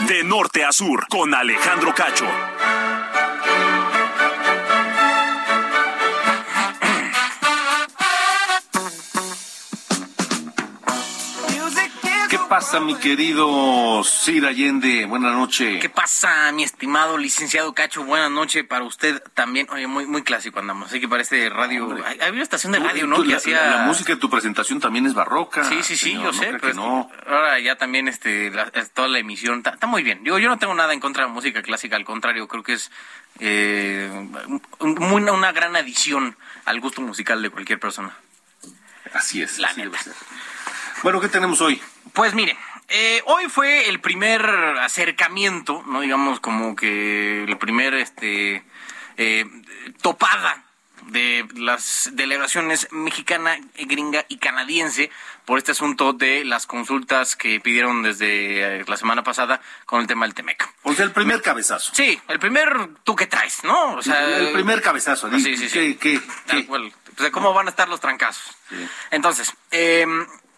[0.00, 2.26] De norte a sur, con Alejandro Cacho.
[12.52, 15.06] Pasa, mi querido Sir Allende?
[15.06, 15.80] Buenas noches.
[15.80, 18.04] ¿Qué pasa, mi estimado licenciado Cacho?
[18.04, 19.66] Buenas noches para usted también.
[19.70, 20.88] Oye, muy, muy clásico andamos.
[20.88, 21.96] Así que parece radio.
[22.04, 23.16] Hay, hay una estación de radio, ¿no?
[23.16, 23.66] Tú, Que la, hacía.
[23.70, 25.64] la música de tu presentación también es barroca.
[25.64, 26.46] Sí, sí, sí, señor, yo no sé.
[26.48, 27.10] pero que no.
[27.26, 30.22] Ahora ya también este, la- toda la emisión está, está muy bien.
[30.22, 32.74] Digo, yo no tengo nada en contra de la música clásica, al contrario, creo que
[32.74, 32.90] es
[33.38, 34.10] eh,
[34.78, 36.36] muy- una gran adición
[36.66, 38.14] al gusto musical de cualquier persona.
[39.14, 39.58] Así es.
[39.58, 39.90] La así neta.
[39.92, 40.12] debe ser.
[41.02, 41.82] Bueno, ¿qué tenemos hoy?
[42.12, 42.56] Pues mire,
[42.88, 44.44] eh, hoy fue el primer
[44.80, 48.62] acercamiento, no digamos como que el primer este
[49.16, 49.46] eh,
[50.02, 50.64] topada
[51.06, 55.10] de las delegaciones mexicana, gringa y canadiense
[55.44, 60.06] por este asunto de las consultas que pidieron desde eh, la semana pasada con el
[60.06, 60.68] tema del Temec.
[60.84, 61.92] O sea, el primer cabezazo.
[61.94, 62.68] Sí, el primer
[63.02, 63.94] tú que traes, ¿no?
[63.94, 65.28] O sea, el primer cabezazo.
[65.30, 65.96] Sí, di- sí, sí.
[65.96, 66.92] ¿Qué, qué, Tal cual.
[67.32, 68.56] Cómo van a estar los trancazos.
[69.10, 70.06] Entonces, eh,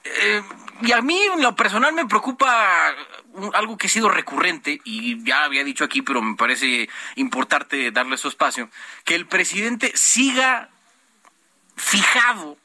[0.04, 0.42] eh,
[0.82, 2.94] y a mí en lo personal me preocupa
[3.54, 8.16] algo que ha sido recurrente, y ya había dicho aquí, pero me parece importante darle
[8.16, 8.68] su espacio,
[9.04, 10.68] que el presidente siga
[11.76, 12.56] fijado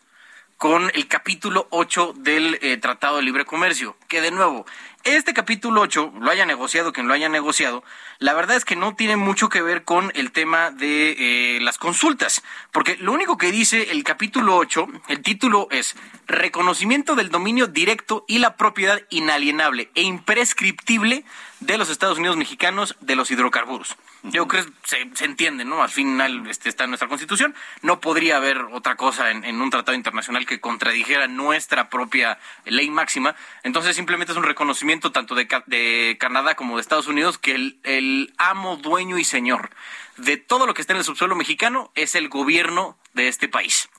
[0.57, 4.65] con el capítulo 8 del eh, Tratado de Libre Comercio, que de nuevo
[5.05, 7.85] este capítulo 8, lo haya negociado quien lo haya negociado,
[8.17, 11.77] la verdad es que no tiene mucho que ver con el tema de eh, las
[11.77, 12.43] consultas,
[12.73, 15.95] porque lo único que dice el capítulo 8, el título es
[16.29, 21.25] Reconocimiento del dominio directo y la propiedad inalienable e imprescriptible
[21.59, 23.95] de los Estados Unidos mexicanos de los hidrocarburos.
[24.21, 24.71] Yo creo que
[25.15, 25.81] se, entiende, ¿no?
[25.81, 27.55] Al final este, está en nuestra Constitución.
[27.81, 33.35] No podría haber otra cosa en, un tratado internacional que contradijera nuestra propia ley máxima.
[33.63, 37.79] Entonces simplemente es un reconocimiento tanto de, de Canadá como de Estados Unidos que el,
[37.83, 39.71] el amo, dueño y señor
[40.17, 43.89] de todo lo que está en el subsuelo mexicano es el gobierno de este país.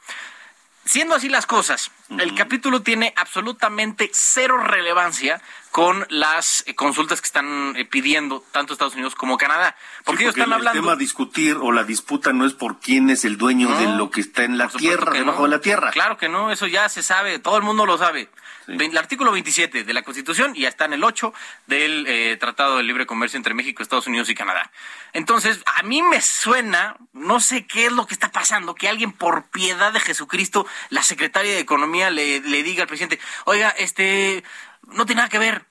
[0.90, 7.26] Siendo así las cosas, el capítulo tiene absolutamente cero relevancia con las eh, consultas que
[7.26, 9.76] están eh, pidiendo tanto Estados Unidos como Canadá.
[10.04, 10.76] Porque, ellos están hablando.
[10.76, 13.86] El tema a discutir o la disputa no es por quién es el dueño de
[13.86, 15.92] lo que está en la tierra, debajo de la tierra.
[15.92, 18.28] Claro que no, eso ya se sabe, todo el mundo lo sabe.
[18.70, 21.34] El artículo 27 de la Constitución y ya está en el 8
[21.66, 24.70] del eh, Tratado de Libre Comercio entre México, Estados Unidos y Canadá.
[25.12, 29.12] Entonces, a mí me suena, no sé qué es lo que está pasando, que alguien
[29.12, 34.44] por piedad de Jesucristo, la secretaria de Economía le, le diga al presidente, oiga, este,
[34.86, 35.66] no tiene nada que ver.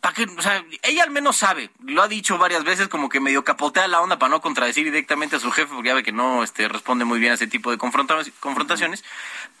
[0.00, 0.24] ¿Para qué?
[0.24, 3.86] O sea, ella al menos sabe, lo ha dicho varias veces, como que medio capotea
[3.86, 6.68] la onda para no contradecir directamente a su jefe, porque ya ve que no este,
[6.68, 9.04] responde muy bien a ese tipo de confrontaciones.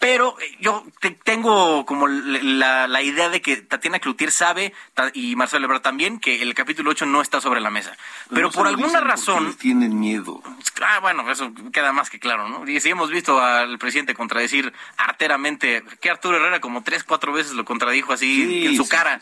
[0.00, 0.82] Pero eh, yo
[1.24, 4.72] tengo como la, la, idea de que Tatiana Cloutier sabe,
[5.12, 7.94] y Marcelo Ebrard también, que el capítulo 8 no está sobre la mesa.
[8.30, 9.54] Pero, por alguna razón...
[9.58, 10.42] Tienen miedo.
[10.80, 12.66] Ah, bueno, eso queda más que claro, ¿no?
[12.66, 17.52] Y si hemos visto al presidente contradecir arteramente, que Arturo Herrera como tres, cuatro veces
[17.52, 19.20] lo contradijo así en su cara.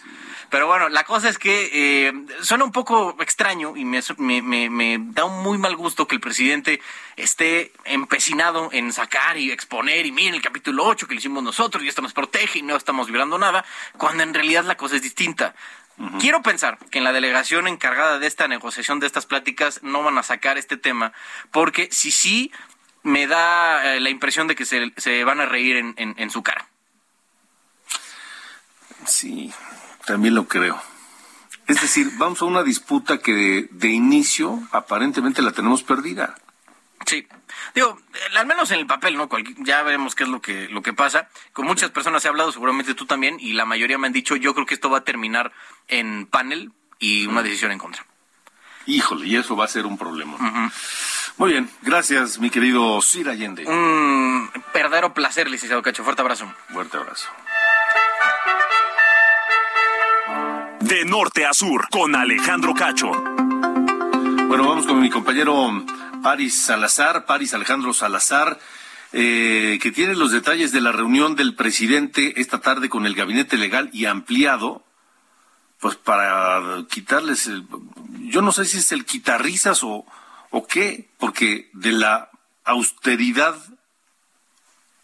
[0.51, 4.99] Pero bueno, la cosa es que eh, suena un poco extraño y me, me, me,
[4.99, 6.81] da un muy mal gusto que el presidente
[7.17, 11.85] esté empecinado en sacar y exponer y miren el capítulo 8 que lo hicimos nosotros
[11.85, 13.65] y esto nos protege y no estamos vibrando nada,
[13.97, 15.55] cuando en realidad la cosa es distinta.
[16.21, 20.17] Quiero pensar que en la delegación encargada de esta negociación, de estas pláticas, no van
[20.17, 21.13] a sacar este tema,
[21.51, 22.53] porque si sí,
[23.03, 26.43] me da eh, la impresión de que se, se van a reír en, en su
[26.45, 26.69] cara.
[29.07, 29.53] Sí,
[30.07, 30.81] también lo creo.
[31.69, 36.35] Es decir, vamos a una disputa que de, inicio aparentemente la tenemos perdida.
[37.07, 37.27] Sí.
[37.75, 37.99] Digo,
[38.37, 39.29] al menos en el papel, ¿no?
[39.59, 41.29] ya veremos qué es lo que, lo que pasa.
[41.53, 44.55] Con muchas personas he hablado, seguramente tú también, y la mayoría me han dicho, yo
[44.55, 45.53] creo que esto va a terminar
[45.87, 48.05] en panel y una decisión en contra.
[48.87, 50.37] Híjole, y eso va a ser un problema.
[51.37, 53.67] Muy bien, gracias, mi querido Sir Allende.
[53.67, 56.05] Un verdadero placer, licenciado Cacho.
[56.05, 56.53] Fuerte abrazo.
[56.73, 57.29] Fuerte abrazo.
[60.81, 63.11] De norte a sur, con Alejandro Cacho.
[63.11, 65.85] Bueno, vamos con mi compañero
[66.23, 68.59] Paris Salazar, Paris Alejandro Salazar,
[69.13, 73.57] eh, que tiene los detalles de la reunión del presidente esta tarde con el gabinete
[73.57, 74.85] legal y ampliado,
[75.81, 77.67] pues para quitarles, el,
[78.21, 80.05] yo no sé si es el quitarrizas o,
[80.51, 82.31] o qué, porque de la
[82.65, 83.57] austeridad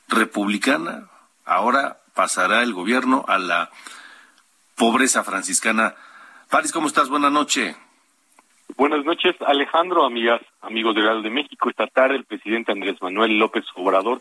[0.09, 1.09] republicana
[1.45, 3.71] ahora pasará el gobierno a la
[4.75, 5.95] pobreza franciscana.
[6.51, 7.09] Paris, ¿cómo estás?
[7.09, 7.77] Buenas noches.
[8.77, 11.71] Buenas noches, Alejandro, amigas, amigos de Real de México.
[11.71, 14.21] Esta tarde el presidente Andrés Manuel López Obrador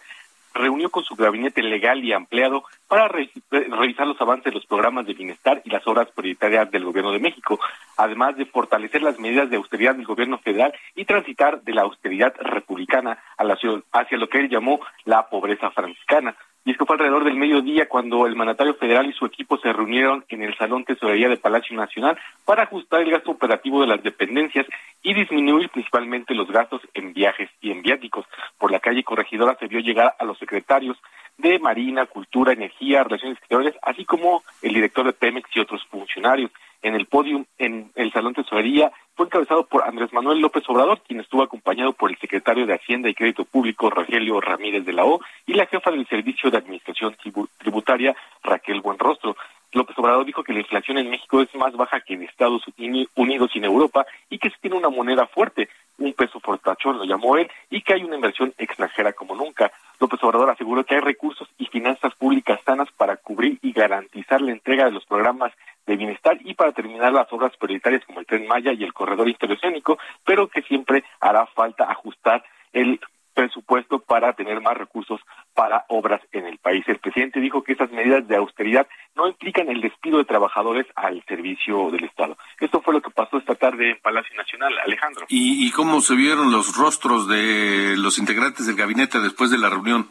[0.53, 5.15] reunió con su gabinete legal y ampliado para revisar los avances de los programas de
[5.15, 7.59] bienestar y las obras prioritarias del gobierno de México,
[7.97, 12.35] además de fortalecer las medidas de austeridad del gobierno federal y transitar de la austeridad
[12.39, 16.35] republicana hacia lo que él llamó la pobreza franciscana.
[16.65, 20.23] Y esto fue alrededor del mediodía cuando el mandatario federal y su equipo se reunieron
[20.29, 24.65] en el Salón Tesorería del Palacio Nacional para ajustar el gasto operativo de las dependencias
[25.01, 28.25] y disminuir principalmente los gastos en viajes y en viáticos.
[28.57, 30.97] Por la calle Corregidora se vio llegar a los secretarios
[31.37, 36.51] de Marina, Cultura, Energía, Relaciones Exteriores, así como el director de Pemex y otros funcionarios.
[36.83, 41.21] En el podium, en el Salón Tesorería, fue encabezado por Andrés Manuel López Obrador, quien
[41.21, 45.21] estuvo acompañado por el secretario de Hacienda y Crédito Público, Rogelio Ramírez de la O,
[45.47, 47.15] y la jefa del Servicio de Administración
[47.57, 49.35] Tributaria, Raquel Buenrostro.
[49.73, 53.51] López Obrador dijo que la inflación en México es más baja que en Estados Unidos
[53.53, 57.37] y en Europa y que se tiene una moneda fuerte, un peso fortachón lo llamó
[57.37, 59.71] él, y que hay una inversión extranjera como nunca.
[59.99, 64.51] López Obrador aseguró que hay recursos y finanzas públicas sanas para cubrir y garantizar la
[64.51, 65.53] entrega de los programas
[65.85, 69.27] de bienestar y para terminar las obras prioritarias como el Tren Maya y el Corredor
[69.27, 72.99] Interoceánico, pero que siempre hará falta ajustar el
[73.33, 75.19] presupuesto para tener más recursos
[75.53, 76.83] para obras en el país.
[76.87, 81.23] El presidente dijo que esas medidas de austeridad no implican el despido de trabajadores al
[81.25, 82.37] servicio del Estado.
[82.59, 85.25] Esto fue lo que pasó esta tarde en Palacio Nacional, Alejandro.
[85.29, 89.69] ¿Y, y cómo se vieron los rostros de los integrantes del gabinete después de la
[89.69, 90.07] reunión?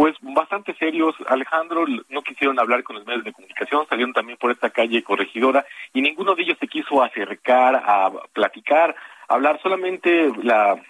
[0.00, 1.14] pues bastante serios.
[1.28, 5.66] Alejandro no quisieron hablar con los medios de comunicación, salieron también por esta calle corregidora
[5.92, 8.96] y ninguno de ellos se quiso acercar a platicar,
[9.28, 10.80] hablar solamente la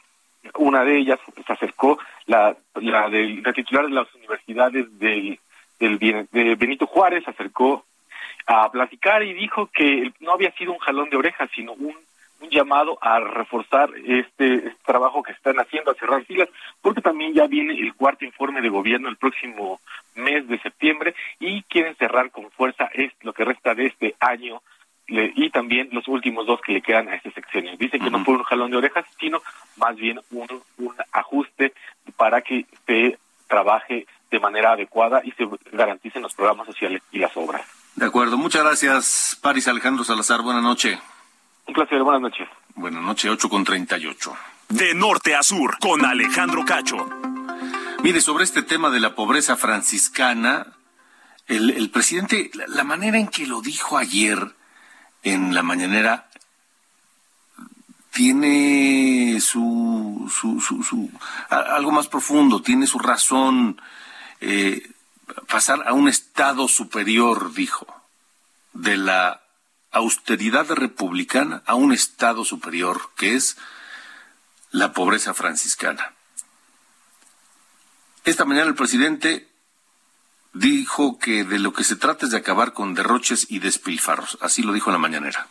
[0.57, 5.39] una de ellas se acercó la la, del, titular de las universidades del,
[5.79, 7.85] de Benito Juárez se acercó
[8.47, 11.95] a platicar y dijo que no había sido un jalón de orejas sino un
[12.49, 16.49] llamado a reforzar este, este, trabajo que están haciendo, a cerrar filas,
[16.81, 19.81] porque también ya viene el cuarto informe de gobierno el próximo
[20.15, 22.89] mes de septiembre y quieren cerrar con fuerza
[23.23, 24.63] lo que resta de este año
[25.11, 27.77] y también los últimos dos que le quedan a este sexenio.
[27.77, 29.43] Dicen que no fue un jalón de orejas, sino
[29.77, 31.73] más bien un, un ajuste
[32.17, 37.37] para que se trabaje de manera adecuada y se garanticen los programas sociales y las
[37.37, 37.63] obras.
[37.97, 40.43] De acuerdo, muchas gracias, Paris Alejandro Salazar.
[40.43, 40.99] Buenas noches.
[41.67, 42.49] Un placer, buenas noches.
[42.75, 44.37] Buenas noches, 8 con 38.
[44.69, 47.09] De norte a sur, con Alejandro Cacho.
[48.03, 50.69] Mire, sobre este tema de la pobreza franciscana,
[51.49, 54.39] el, presidente, la, manera en que lo dijo ayer
[55.23, 56.31] en la mañanera,
[58.13, 61.11] tiene su, su, su,
[61.49, 63.81] algo más profundo, tiene su razón.
[64.41, 64.91] Eh,
[65.49, 67.87] pasar a un estado superior, dijo,
[68.73, 69.43] de la
[69.91, 73.57] austeridad republicana a un estado superior, que es
[74.71, 76.15] la pobreza franciscana.
[78.25, 79.50] Esta mañana el presidente
[80.53, 84.39] dijo que de lo que se trata es de acabar con derroches y despilfarros.
[84.41, 85.47] Así lo dijo en la mañanera.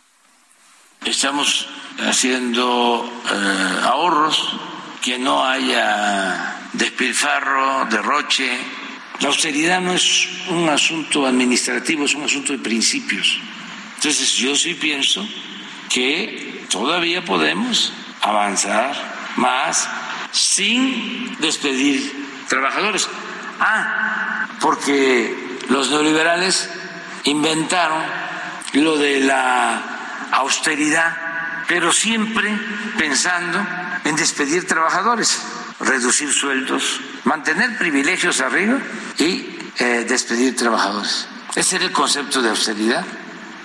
[1.04, 1.66] Estamos
[1.98, 4.54] haciendo eh, ahorros,
[5.00, 8.58] que no haya despilfarro, derroche.
[9.20, 13.38] La austeridad no es un asunto administrativo, es un asunto de principios.
[13.96, 15.26] Entonces yo sí pienso
[15.88, 18.94] que todavía podemos avanzar
[19.36, 19.88] más
[20.32, 22.12] sin despedir
[22.48, 23.08] trabajadores.
[23.58, 23.99] Ah,
[24.60, 26.68] porque los neoliberales
[27.24, 28.02] inventaron
[28.74, 32.50] lo de la austeridad, pero siempre
[32.98, 33.58] pensando
[34.04, 35.42] en despedir trabajadores,
[35.80, 38.78] reducir sueldos, mantener privilegios arriba
[39.18, 41.26] y eh, despedir trabajadores.
[41.54, 43.04] Ese era el concepto de austeridad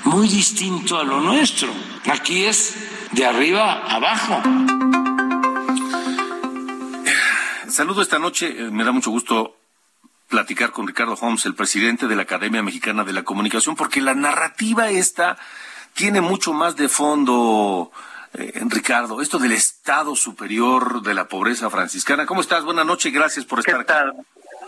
[0.05, 1.69] muy distinto a lo nuestro.
[2.11, 2.75] Aquí es
[3.11, 4.41] de arriba abajo.
[7.67, 9.64] Saludo esta noche, eh, me da mucho gusto
[10.27, 14.15] platicar con Ricardo Holmes, el presidente de la Academia Mexicana de la Comunicación, porque la
[14.15, 15.37] narrativa esta
[15.93, 17.91] tiene mucho más de fondo,
[18.33, 22.25] eh, Ricardo, esto del Estado Superior de la Pobreza Franciscana.
[22.25, 22.65] ¿Cómo estás?
[22.65, 23.93] Buenas noches, gracias por estar aquí.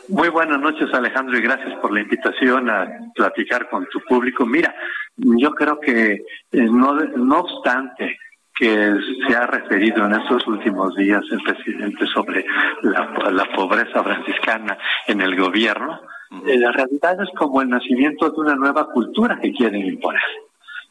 [0.09, 4.45] Muy buenas noches, Alejandro, y gracias por la invitación a platicar con tu público.
[4.45, 4.73] Mira,
[5.17, 8.17] yo creo que eh, no, no obstante
[8.59, 8.93] que
[9.27, 12.45] se ha referido en estos últimos días el presidente sobre
[12.81, 14.77] la, pobreza franciscana
[15.07, 15.99] en el gobierno,
[16.45, 20.21] eh, la realidad es como el nacimiento de una nueva cultura que quieren imponer.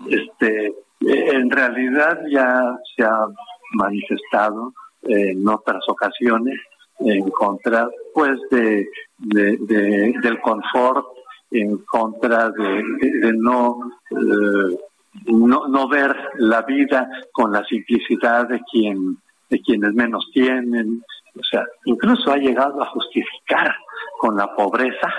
[0.08, 3.26] Este, eh, en realidad ya se ha
[3.72, 6.58] manifestado en otras ocasiones
[7.00, 8.88] en contra pues de,
[9.18, 11.06] del confort
[11.50, 12.82] en contra de,
[13.20, 13.78] de, no,
[14.10, 14.78] eh,
[15.24, 21.02] no no ver la vida con la simplicidad de quien de quienes menos tienen
[21.38, 23.74] o sea incluso ha llegado a justificar
[24.18, 25.12] con la pobreza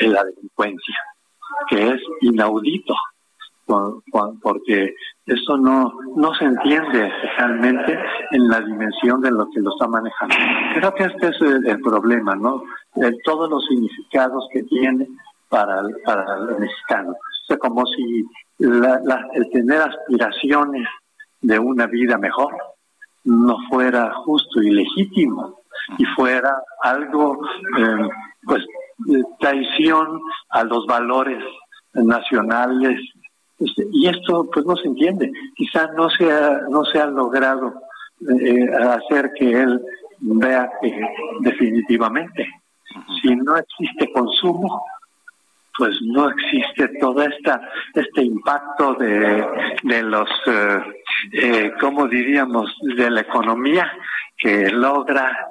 [0.00, 0.96] la delincuencia
[1.68, 2.94] que es inaudito
[4.42, 4.94] porque
[5.26, 7.98] eso no, no se entiende realmente
[8.32, 10.34] en la dimensión de lo que lo está manejando.
[10.74, 12.62] Creo que este es el, problema, ¿no?
[13.24, 15.06] todos los significados que tiene
[15.48, 17.14] para, para el mexicano.
[17.46, 18.24] Sea, como si
[18.58, 20.86] el tener aspiraciones
[21.40, 22.54] de una vida mejor
[23.24, 25.60] no fuera justo y legítimo
[25.98, 27.40] y fuera algo,
[27.78, 28.08] eh,
[28.44, 28.64] pues,
[29.40, 30.20] traición
[30.50, 31.42] a los valores
[31.94, 33.00] nacionales
[33.58, 35.30] este, y esto pues no se entiende.
[35.54, 37.74] Quizá no se ha, no se ha logrado
[38.40, 39.80] eh, hacer que él
[40.20, 41.00] vea que
[41.40, 42.48] definitivamente
[43.20, 44.84] si no existe consumo,
[45.76, 47.60] pues no existe todo esta,
[47.94, 49.46] este impacto de,
[49.82, 50.82] de los, eh,
[51.32, 53.90] eh, ¿cómo diríamos?, de la economía
[54.36, 55.48] que logra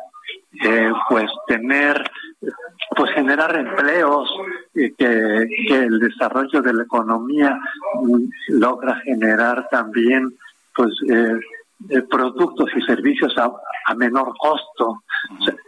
[0.63, 2.03] eh, pues tener
[2.95, 4.29] pues generar empleos,
[4.73, 7.57] que, que el desarrollo de la economía
[8.49, 10.33] logra generar también
[10.75, 11.39] pues eh,
[11.89, 13.51] eh, productos y servicios a,
[13.95, 15.03] menor costo.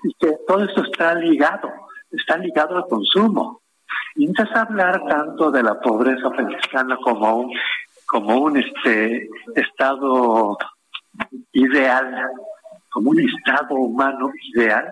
[0.04, 1.70] y que todo esto está ligado,
[2.12, 3.62] está ligado al consumo.
[4.16, 7.54] Entonces hablar tanto de la pobreza franciscana como un,
[8.06, 10.58] como un este estado
[11.52, 12.30] ideal,
[12.90, 14.88] como un estado humano ideal,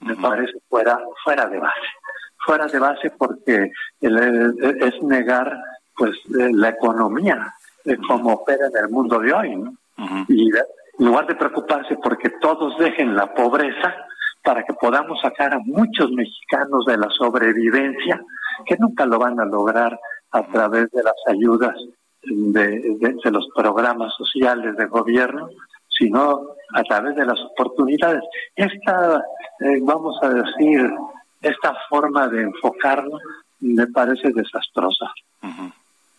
[0.00, 1.88] me parece fuera, fuera de base.
[2.44, 3.70] Fuera de base porque
[4.00, 5.56] es negar
[5.96, 7.54] pues la economía
[8.06, 9.56] como opera en el mundo de hoy.
[9.56, 9.72] ¿no?
[10.28, 13.94] Y en lugar de preocuparse porque todos dejen la pobreza
[14.42, 18.20] para que podamos sacar a muchos mexicanos de la sobrevivencia,
[18.66, 19.98] que nunca lo van a lograr
[20.30, 21.76] a través de las ayudas
[22.22, 25.48] de, de, los programas sociales de gobierno,
[25.88, 28.22] sino a través de las oportunidades.
[28.56, 29.18] Esta,
[29.60, 30.90] eh, vamos a decir,
[31.40, 33.18] esta forma de enfocarlo
[33.60, 35.12] me parece desastrosa.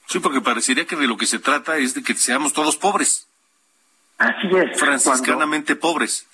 [0.07, 3.27] Sí, porque parecería que de lo que se trata es de que seamos todos pobres.
[4.17, 4.79] Así es.
[4.79, 6.27] Franciscanamente pobres.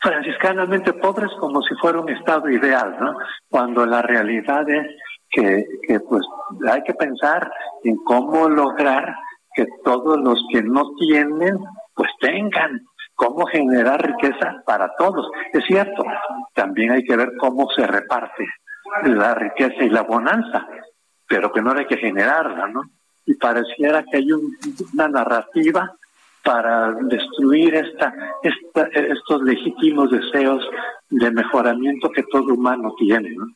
[0.00, 3.16] Franciscanamente pobres como si fuera un estado ideal, ¿no?
[3.48, 4.86] Cuando la realidad es
[5.34, 5.66] que,
[6.08, 6.24] pues
[6.70, 7.50] hay que pensar
[7.82, 9.14] en cómo lograr
[9.54, 11.58] que todos los que no tienen,
[11.94, 15.30] pues tengan, cómo generar riqueza para todos.
[15.52, 16.02] Es cierto,
[16.54, 18.46] también hay que ver cómo se reparte
[19.04, 20.66] la riqueza y la bonanza,
[21.28, 22.82] pero que no hay que generarla, ¿no?
[23.26, 25.94] Y pareciera que hay una narrativa
[26.44, 28.12] para destruir esta,
[28.42, 30.62] esta, estos legítimos deseos
[31.08, 33.46] de mejoramiento que todo humano tiene, ¿no?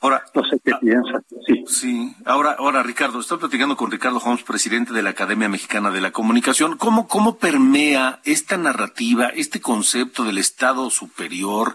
[0.00, 1.20] Ahora, no sé qué piensa.
[1.46, 1.64] Sí.
[1.66, 2.16] Sí.
[2.24, 6.12] Ahora, ahora, Ricardo, estoy platicando con Ricardo Holmes, presidente de la Academia Mexicana de la
[6.12, 6.76] Comunicación.
[6.76, 11.74] ¿Cómo, cómo permea esta narrativa, este concepto del Estado superior,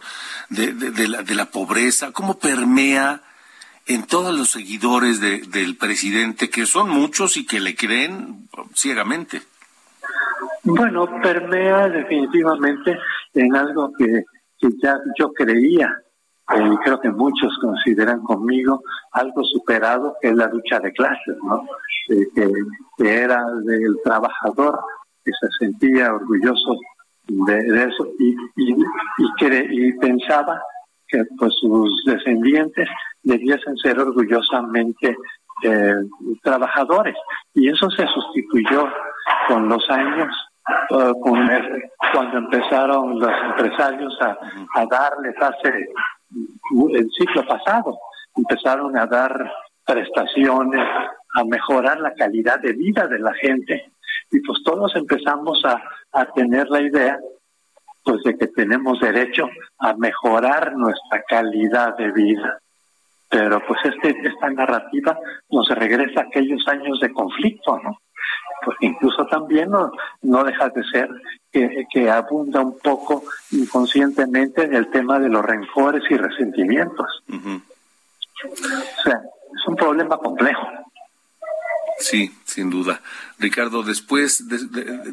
[0.50, 2.14] de, de, la, de la pobreza?
[2.14, 3.24] ¿Cómo permea
[3.88, 9.42] en todos los seguidores del presidente, que son muchos y que le creen ciegamente?
[10.64, 12.98] Bueno, permea definitivamente
[13.34, 14.24] en algo que,
[14.58, 16.03] que ya yo creía
[16.50, 18.82] y creo que muchos consideran conmigo
[19.12, 21.66] algo superado, que es la lucha de clases, ¿no?
[22.08, 22.52] que,
[22.98, 24.80] era del trabajador
[25.24, 26.78] que se sentía orgulloso
[27.28, 28.76] de, eso y, y,
[29.18, 30.62] y, pensaba
[31.08, 32.90] que pues sus descendientes
[33.24, 35.16] debiesen ser orgullosamente
[35.64, 35.96] eh,
[36.42, 37.16] trabajadores.
[37.54, 38.90] Y eso se sustituyó
[39.48, 40.30] con los años,
[40.90, 41.50] eh, con
[42.14, 44.38] cuando empezaron los empresarios a,
[44.76, 45.88] a darles hace
[46.94, 48.00] el ciclo pasado.
[48.36, 49.52] Empezaron a dar
[49.86, 50.82] prestaciones,
[51.36, 53.92] a mejorar la calidad de vida de la gente
[54.32, 55.82] y pues todos empezamos a,
[56.12, 57.20] a tener la idea
[58.04, 59.48] pues de que tenemos derecho
[59.80, 62.60] a mejorar nuestra calidad de vida.
[63.30, 65.18] Pero pues este, esta narrativa
[65.50, 67.98] nos regresa a aquellos años de conflicto, ¿no?
[68.66, 71.10] Pues incluso también no, no deja de ser
[71.52, 77.24] que, abunda un poco inconscientemente en el tema de los rencores y resentimientos.
[77.30, 79.22] O sea,
[79.56, 80.68] es un problema complejo.
[82.00, 83.02] Sí, sin duda.
[83.40, 84.58] Ricardo, después de,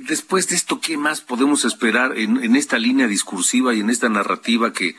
[0.08, 4.08] después de esto, ¿qué más podemos esperar en, en, esta línea discursiva y en esta
[4.08, 4.96] narrativa que,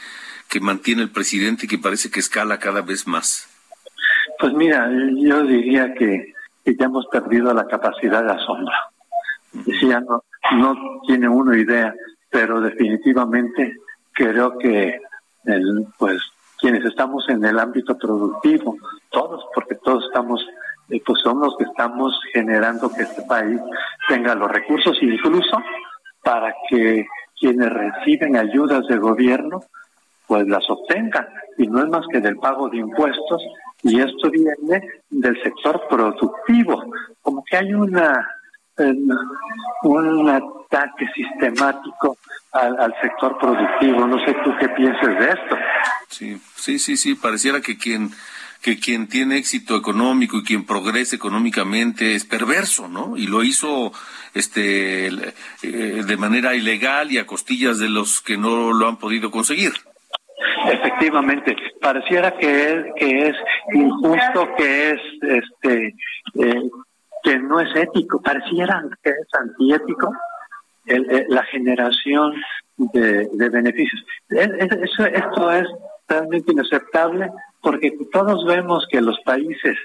[0.48, 3.48] que mantiene el presidente y que parece que escala cada vez más?
[4.40, 6.34] Pues mira, yo diría que,
[6.64, 8.74] que ya hemos perdido la capacidad de asombro.
[9.54, 10.24] Decía, no,
[11.08, 11.94] tiene uno idea,
[12.30, 13.76] pero definitivamente
[14.14, 15.00] creo que
[15.46, 16.22] el, pues
[16.60, 18.78] quienes estamos en el ámbito productivo,
[19.10, 20.48] todos, porque todos estamos,
[20.90, 23.60] eh, pues somos los que estamos generando que este país
[24.08, 25.58] tenga los recursos, incluso
[26.24, 27.08] para que
[27.40, 29.62] quienes reciben ayudas de gobierno,
[30.32, 31.28] pues las obtengan.
[31.58, 33.44] Y no es más que del pago de impuestos,
[33.84, 36.86] y esto viene del sector productivo.
[37.22, 38.26] Como que hay una
[39.84, 42.18] un ataque sistemático
[42.54, 44.08] al, sector productivo.
[44.08, 45.58] No sé tú qué pienses de esto.
[46.08, 47.16] Sí, sí, sí, sí.
[47.16, 48.12] Pareciera que quien
[48.62, 53.18] que quien tiene éxito económico y quien progresa económicamente es perverso, ¿no?
[53.18, 53.92] Y lo hizo
[54.34, 59.30] este eh, de manera ilegal y a costillas de los que no lo han podido
[59.30, 59.74] conseguir.
[60.72, 63.36] Efectivamente, pareciera que es, que es
[63.74, 65.96] injusto, que es este
[66.36, 66.70] eh,
[67.24, 70.14] que no es ético, pareciera que es antiético
[70.86, 72.34] el, la generación
[72.78, 74.04] de, beneficios.
[74.30, 75.68] Eso, esto es
[76.08, 77.30] realmente inaceptable
[77.62, 79.78] porque todos vemos que los países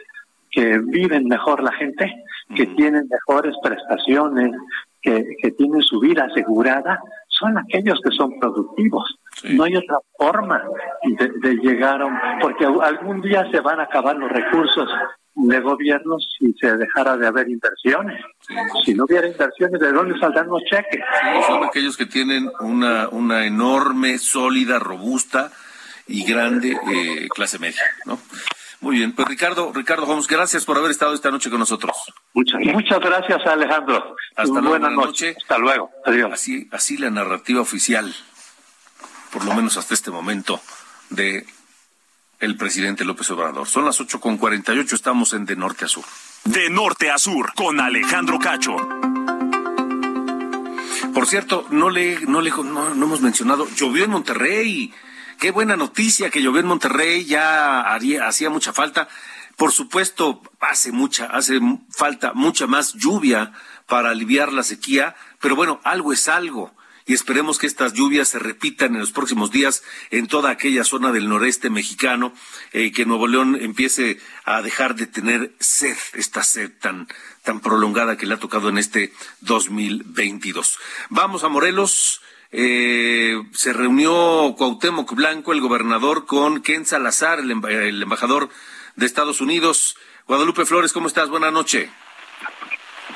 [0.51, 2.11] que viven mejor la gente,
[2.55, 4.53] que tienen mejores prestaciones,
[5.03, 6.99] que, que tienen su vida asegurada,
[7.29, 9.19] son aquellos que son productivos.
[9.45, 10.63] No hay otra forma
[11.03, 12.17] de, de llegar a un...
[12.41, 14.89] porque algún día se van a acabar los recursos
[15.37, 18.19] de gobierno si se dejara de haber inversiones.
[18.85, 21.01] Si no hubiera inversiones, ¿de dónde saldrán los cheques?
[21.47, 25.53] son aquellos que tienen una, una enorme, sólida, robusta
[26.07, 28.19] y grande eh, clase media, ¿no?
[28.81, 31.97] Muy bien, pues Ricardo, Ricardo Holmes, gracias por haber estado esta noche con nosotros.
[32.35, 34.17] Muchas, muchas gracias, Alejandro.
[34.37, 34.69] Hasta luego.
[34.69, 35.37] Buenas noches.
[35.37, 35.91] Hasta luego.
[36.05, 36.31] Adiós.
[36.33, 38.15] Así, así la narrativa oficial
[39.37, 40.63] por lo menos hasta este momento,
[41.11, 41.47] de
[42.41, 43.69] el presidente López Obrador.
[43.69, 46.07] Son las ocho con ocho, estamos en De Norte a Sur.
[46.45, 48.75] De Norte a Sur, con Alejandro Cacho.
[51.13, 54.95] Por cierto, no le, no le, no, hemos mencionado, llovió en Monterrey.
[55.39, 59.07] Qué buena noticia que llovió en Monterrey, ya haría, hacía mucha falta.
[59.57, 61.61] Por supuesto, hace mucha, hace
[61.91, 63.53] falta mucha más lluvia
[63.85, 66.75] para aliviar la sequía, pero bueno, algo es algo
[67.07, 71.13] y esperemos que estas lluvias se repitan en los próximos días en toda aquella zona
[71.13, 72.35] del noreste mexicano,
[72.73, 77.07] y eh, que Nuevo León empiece a dejar de tener sed, esta sed tan,
[77.45, 80.79] tan prolongada que le ha tocado en este 2022.
[81.09, 82.21] Vamos a Morelos.
[82.53, 88.49] Eh, se reunió Cuauhtémoc Blanco, el gobernador, con Ken Salazar, el, el embajador
[88.97, 89.97] de Estados Unidos.
[90.27, 91.29] Guadalupe Flores, ¿cómo estás?
[91.29, 91.89] Buenas noches.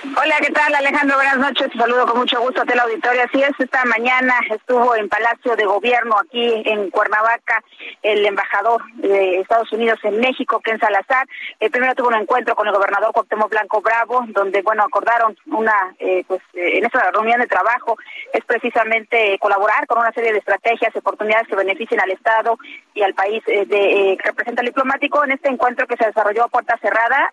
[0.03, 1.17] Hola, ¿qué tal Alejandro?
[1.17, 3.23] Buenas noches, saludo con mucho gusto a la auditorio.
[3.23, 7.63] Así es, esta mañana estuvo en Palacio de Gobierno aquí en Cuernavaca
[8.03, 11.27] el embajador de Estados Unidos en México, Ken Salazar.
[11.61, 15.95] Eh, primero tuvo un encuentro con el gobernador Cuauhtémoc Blanco Bravo, donde, bueno, acordaron una,
[15.99, 17.99] eh, pues, eh, en esa reunión de trabajo
[18.33, 22.59] es precisamente colaborar con una serie de estrategias y oportunidades que beneficien al Estado
[22.95, 25.23] y al país de, que representa el diplomático.
[25.25, 27.31] En este encuentro que se desarrolló a puerta cerrada,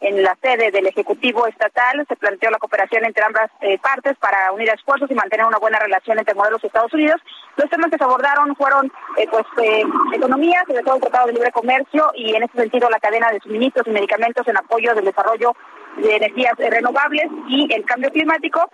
[0.00, 4.52] en la sede del Ejecutivo Estatal se planteó la cooperación entre ambas eh, partes para
[4.52, 7.20] unir esfuerzos y mantener una buena relación entre Morelos y Estados Unidos.
[7.56, 9.82] Los temas que se abordaron fueron eh, pues eh,
[10.12, 13.40] economía, sobre todo el Tratado de Libre Comercio y en ese sentido la cadena de
[13.40, 15.52] suministros y medicamentos en apoyo del desarrollo
[15.96, 18.70] de energías renovables y el cambio climático.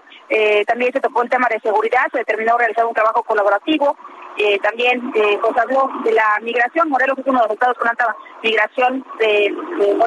[0.67, 3.97] también se tocó el tema de seguridad, se determinó realizar un trabajo colaborativo
[4.37, 6.89] eh, también eh, pues habló de la migración.
[6.89, 9.55] Morelos es uno de los estados con alta migración de,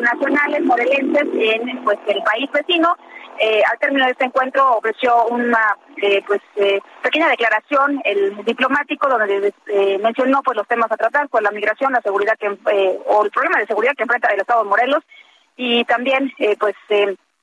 [0.01, 2.95] nacionales morelenses en pues el país vecino.
[3.39, 6.41] Eh, al término de este encuentro ofreció una eh, pues
[7.03, 9.53] pequeña declaración el diplomático donde
[10.01, 12.47] mencionó pues los temas a tratar, pues la migración, la seguridad que
[13.05, 15.03] o el problema de seguridad que enfrenta el estado de Morelos
[15.55, 16.75] y también pues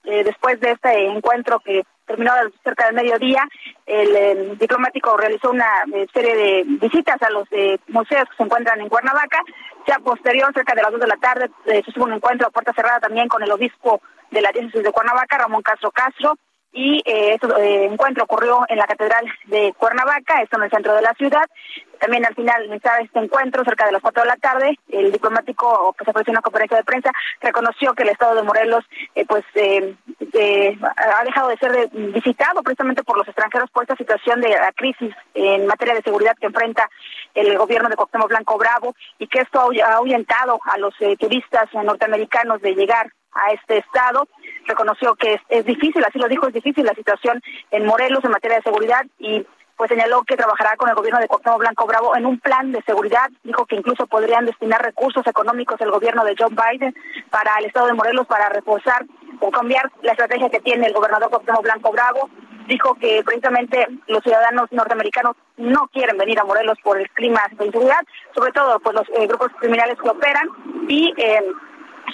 [0.03, 2.33] después de este encuentro que terminó
[2.63, 3.47] cerca del mediodía,
[3.87, 8.81] el, diplomático realizó una eh, serie de visitas a los eh, museos que se encuentran
[8.81, 9.41] en Cuernavaca.
[9.87, 12.51] Ya posterior, cerca de las dos de la tarde, eh, se tuvo un encuentro a
[12.51, 14.01] puerta cerrada también con el obispo
[14.31, 16.35] de la diócesis de Cuernavaca, Ramón Castro Castro,
[16.75, 21.03] y eh, este encuentro ocurrió en la Catedral de Cuernavaca, esto en el centro de
[21.03, 21.45] la ciudad.
[22.01, 25.95] También al final de este encuentro, cerca de las cuatro de la tarde, el diplomático
[25.97, 29.95] pues ofreció una conferencia de prensa, reconoció que el estado de Morelos eh, pues eh,
[30.97, 35.15] ha dejado de ser visitado precisamente por los extranjeros por esta situación de la crisis
[35.35, 36.91] en materia de seguridad que enfrenta
[37.35, 42.61] el gobierno de Cuauhtémoc Blanco Bravo y que esto ha ahuyentado a los turistas norteamericanos
[42.61, 44.27] de llegar a este estado.
[44.67, 48.59] Reconoció que es, difícil, así lo dijo, es difícil la situación en Morelos en materia
[48.59, 52.27] de seguridad y pues señaló que trabajará con el gobierno de Cuauhtémoc Blanco Bravo en
[52.27, 53.29] un plan de seguridad.
[53.43, 56.95] Dijo que incluso podrían destinar recursos económicos el gobierno de Joe Biden
[57.31, 59.05] para el estado de Morelos para reforzar
[59.41, 62.31] o cambiar la estrategia que tiene el gobernador Cuauhtémoc Blanco Bravo.
[62.69, 67.67] Dijo que precisamente los ciudadanos norteamericanos no quieren venir a Morelos por el clima de
[67.67, 68.01] inseguridad,
[68.35, 70.49] sobre todo pues los eh, grupos criminales que operan
[70.89, 71.43] y eh,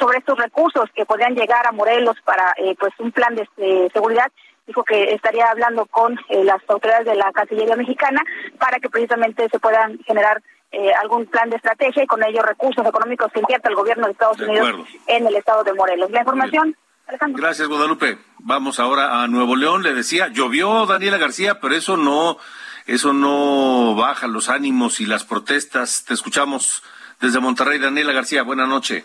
[0.01, 3.47] sobre estos recursos que podrían llegar a Morelos para eh, pues un plan de,
[3.93, 4.33] seguridad
[4.67, 8.23] dijo que estaría hablando con eh, las autoridades de la Cancillería mexicana
[8.59, 10.43] para que precisamente se puedan generar
[10.73, 14.13] eh, algún plan de estrategia y con ello recursos económicos que invierta el gobierno de
[14.13, 16.11] Estados Unidos en el estado de Morelos.
[16.11, 16.77] La información.
[17.09, 17.43] Alejandro.
[17.43, 18.19] Gracias, Guadalupe.
[18.39, 19.83] Vamos ahora a Nuevo León.
[19.83, 22.39] Le decía, llovió Daniela García, pero eso no,
[22.87, 26.05] eso no baja los ánimos y las protestas.
[26.05, 26.85] Te escuchamos
[27.21, 28.45] desde Monterrey, Daniela García.
[28.45, 29.03] Buenas noches.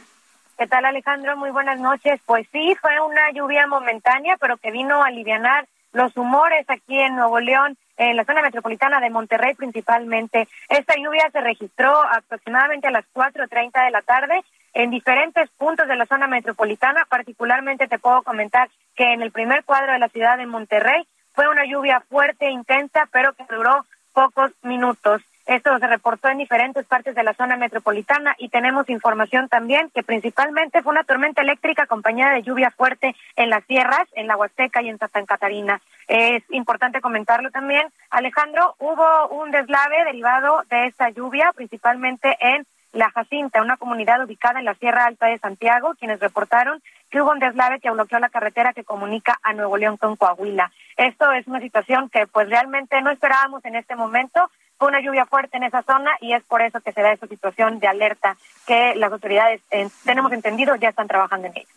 [0.57, 1.35] ¿Qué tal Alejandro?
[1.35, 2.21] Muy buenas noches.
[2.25, 7.17] Pues sí, fue una lluvia momentánea, pero que vino a aliviar los humores aquí en
[7.17, 10.47] Nuevo León, en la zona metropolitana de Monterrey principalmente.
[10.69, 15.97] Esta lluvia se registró aproximadamente a las 4.30 de la tarde en diferentes puntos de
[15.97, 17.03] la zona metropolitana.
[17.09, 21.49] Particularmente te puedo comentar que en el primer cuadro de la ciudad de Monterrey fue
[21.49, 25.21] una lluvia fuerte, intensa, pero que duró pocos minutos.
[25.45, 30.01] Esto se reportó en diferentes partes de la zona metropolitana y tenemos información también que
[30.01, 34.81] principalmente fue una tormenta eléctrica acompañada de lluvia fuerte en las sierras, en la Huasteca
[34.81, 35.81] y en Santa Catarina.
[36.07, 37.87] Es importante comentarlo también.
[38.09, 44.59] Alejandro, hubo un deslave derivado de esta lluvia, principalmente en La Jacinta, una comunidad ubicada
[44.59, 46.81] en la Sierra Alta de Santiago, quienes reportaron
[47.11, 50.71] que hubo un deslave que bloqueó la carretera que comunica a Nuevo León con Coahuila.
[50.97, 55.25] Esto es una situación que pues realmente no esperábamos en este momento, fue una lluvia
[55.25, 58.37] fuerte en esa zona y es por eso que se da esa situación de alerta
[58.67, 61.67] que las autoridades, eh, tenemos entendido, ya están trabajando en ello.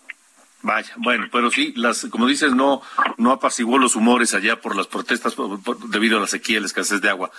[0.62, 2.82] Vaya, bueno, pero sí, las, como dices, no,
[3.16, 5.36] no apaciguó los humores allá por las protestas
[5.88, 7.30] debido a la sequía y la escasez de agua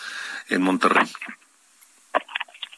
[0.50, 1.06] en Monterrey.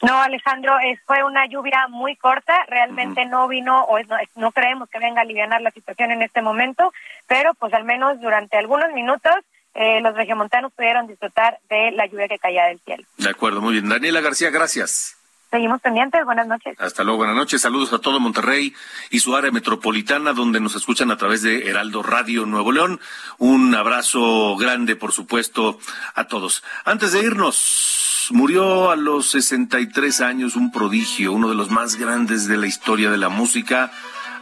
[0.01, 0.73] No, Alejandro,
[1.05, 5.23] fue una lluvia muy corta, realmente no vino o no, no, creemos que venga a
[5.23, 6.91] aliviar la situación en este momento,
[7.27, 9.35] pero pues al menos durante algunos minutos
[9.73, 13.03] eh, los regiomontanos pudieron disfrutar de la lluvia que caía del cielo.
[13.17, 13.89] De acuerdo, muy bien.
[13.89, 15.17] Daniela García, gracias.
[15.51, 16.79] Seguimos pendientes, buenas noches.
[16.79, 17.61] Hasta luego, buenas noches.
[17.61, 18.73] Saludos a todo Monterrey
[19.09, 23.01] y su área metropolitana, donde nos escuchan a través de Heraldo Radio Nuevo León.
[23.37, 25.77] Un abrazo grande, por supuesto,
[26.15, 26.63] a todos.
[26.85, 32.47] Antes de irnos, murió a los 63 años un prodigio, uno de los más grandes
[32.47, 33.91] de la historia de la música,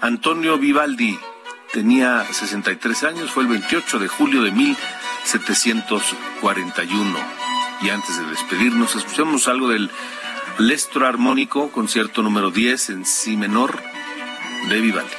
[0.01, 1.17] Antonio Vivaldi.
[1.73, 7.19] Tenía 63 años, fue el 28 de julio de 1741.
[7.81, 9.91] Y antes de despedirnos, escuchemos algo del
[10.57, 13.79] Lestro Armónico, concierto número 10 en Si menor
[14.67, 15.15] de Vivaldi.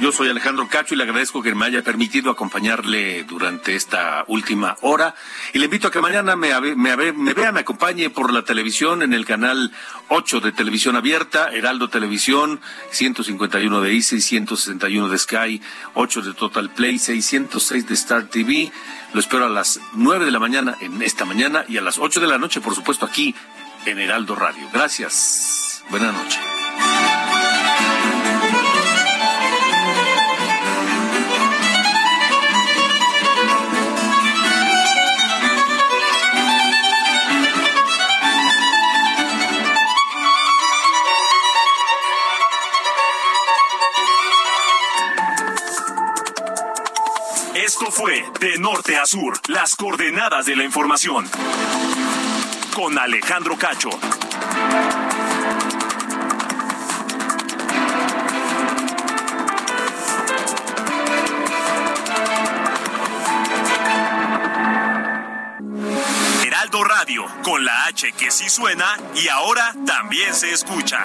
[0.00, 4.76] Yo soy Alejandro Cacho y le agradezco que me haya permitido acompañarle durante esta última
[4.80, 5.14] hora.
[5.52, 9.02] Y le invito a que mañana me, me, me vea, me acompañe por la televisión
[9.02, 9.70] en el canal
[10.08, 12.60] 8 de Televisión Abierta, Heraldo Televisión,
[12.90, 15.62] 151 de Easy, 161 de Sky,
[15.94, 18.72] 8 de Total Play, 606 de Star TV.
[19.14, 22.18] Lo espero a las 9 de la mañana en esta mañana y a las 8
[22.18, 23.32] de la noche, por supuesto, aquí
[23.86, 24.68] en Heraldo Radio.
[24.72, 25.84] Gracias.
[25.88, 26.40] Buenas noches.
[49.12, 51.28] Sur, las coordenadas de la información.
[52.74, 53.90] Con Alejandro Cacho.
[66.42, 71.04] Heraldo Radio, con la H que sí suena y ahora también se escucha.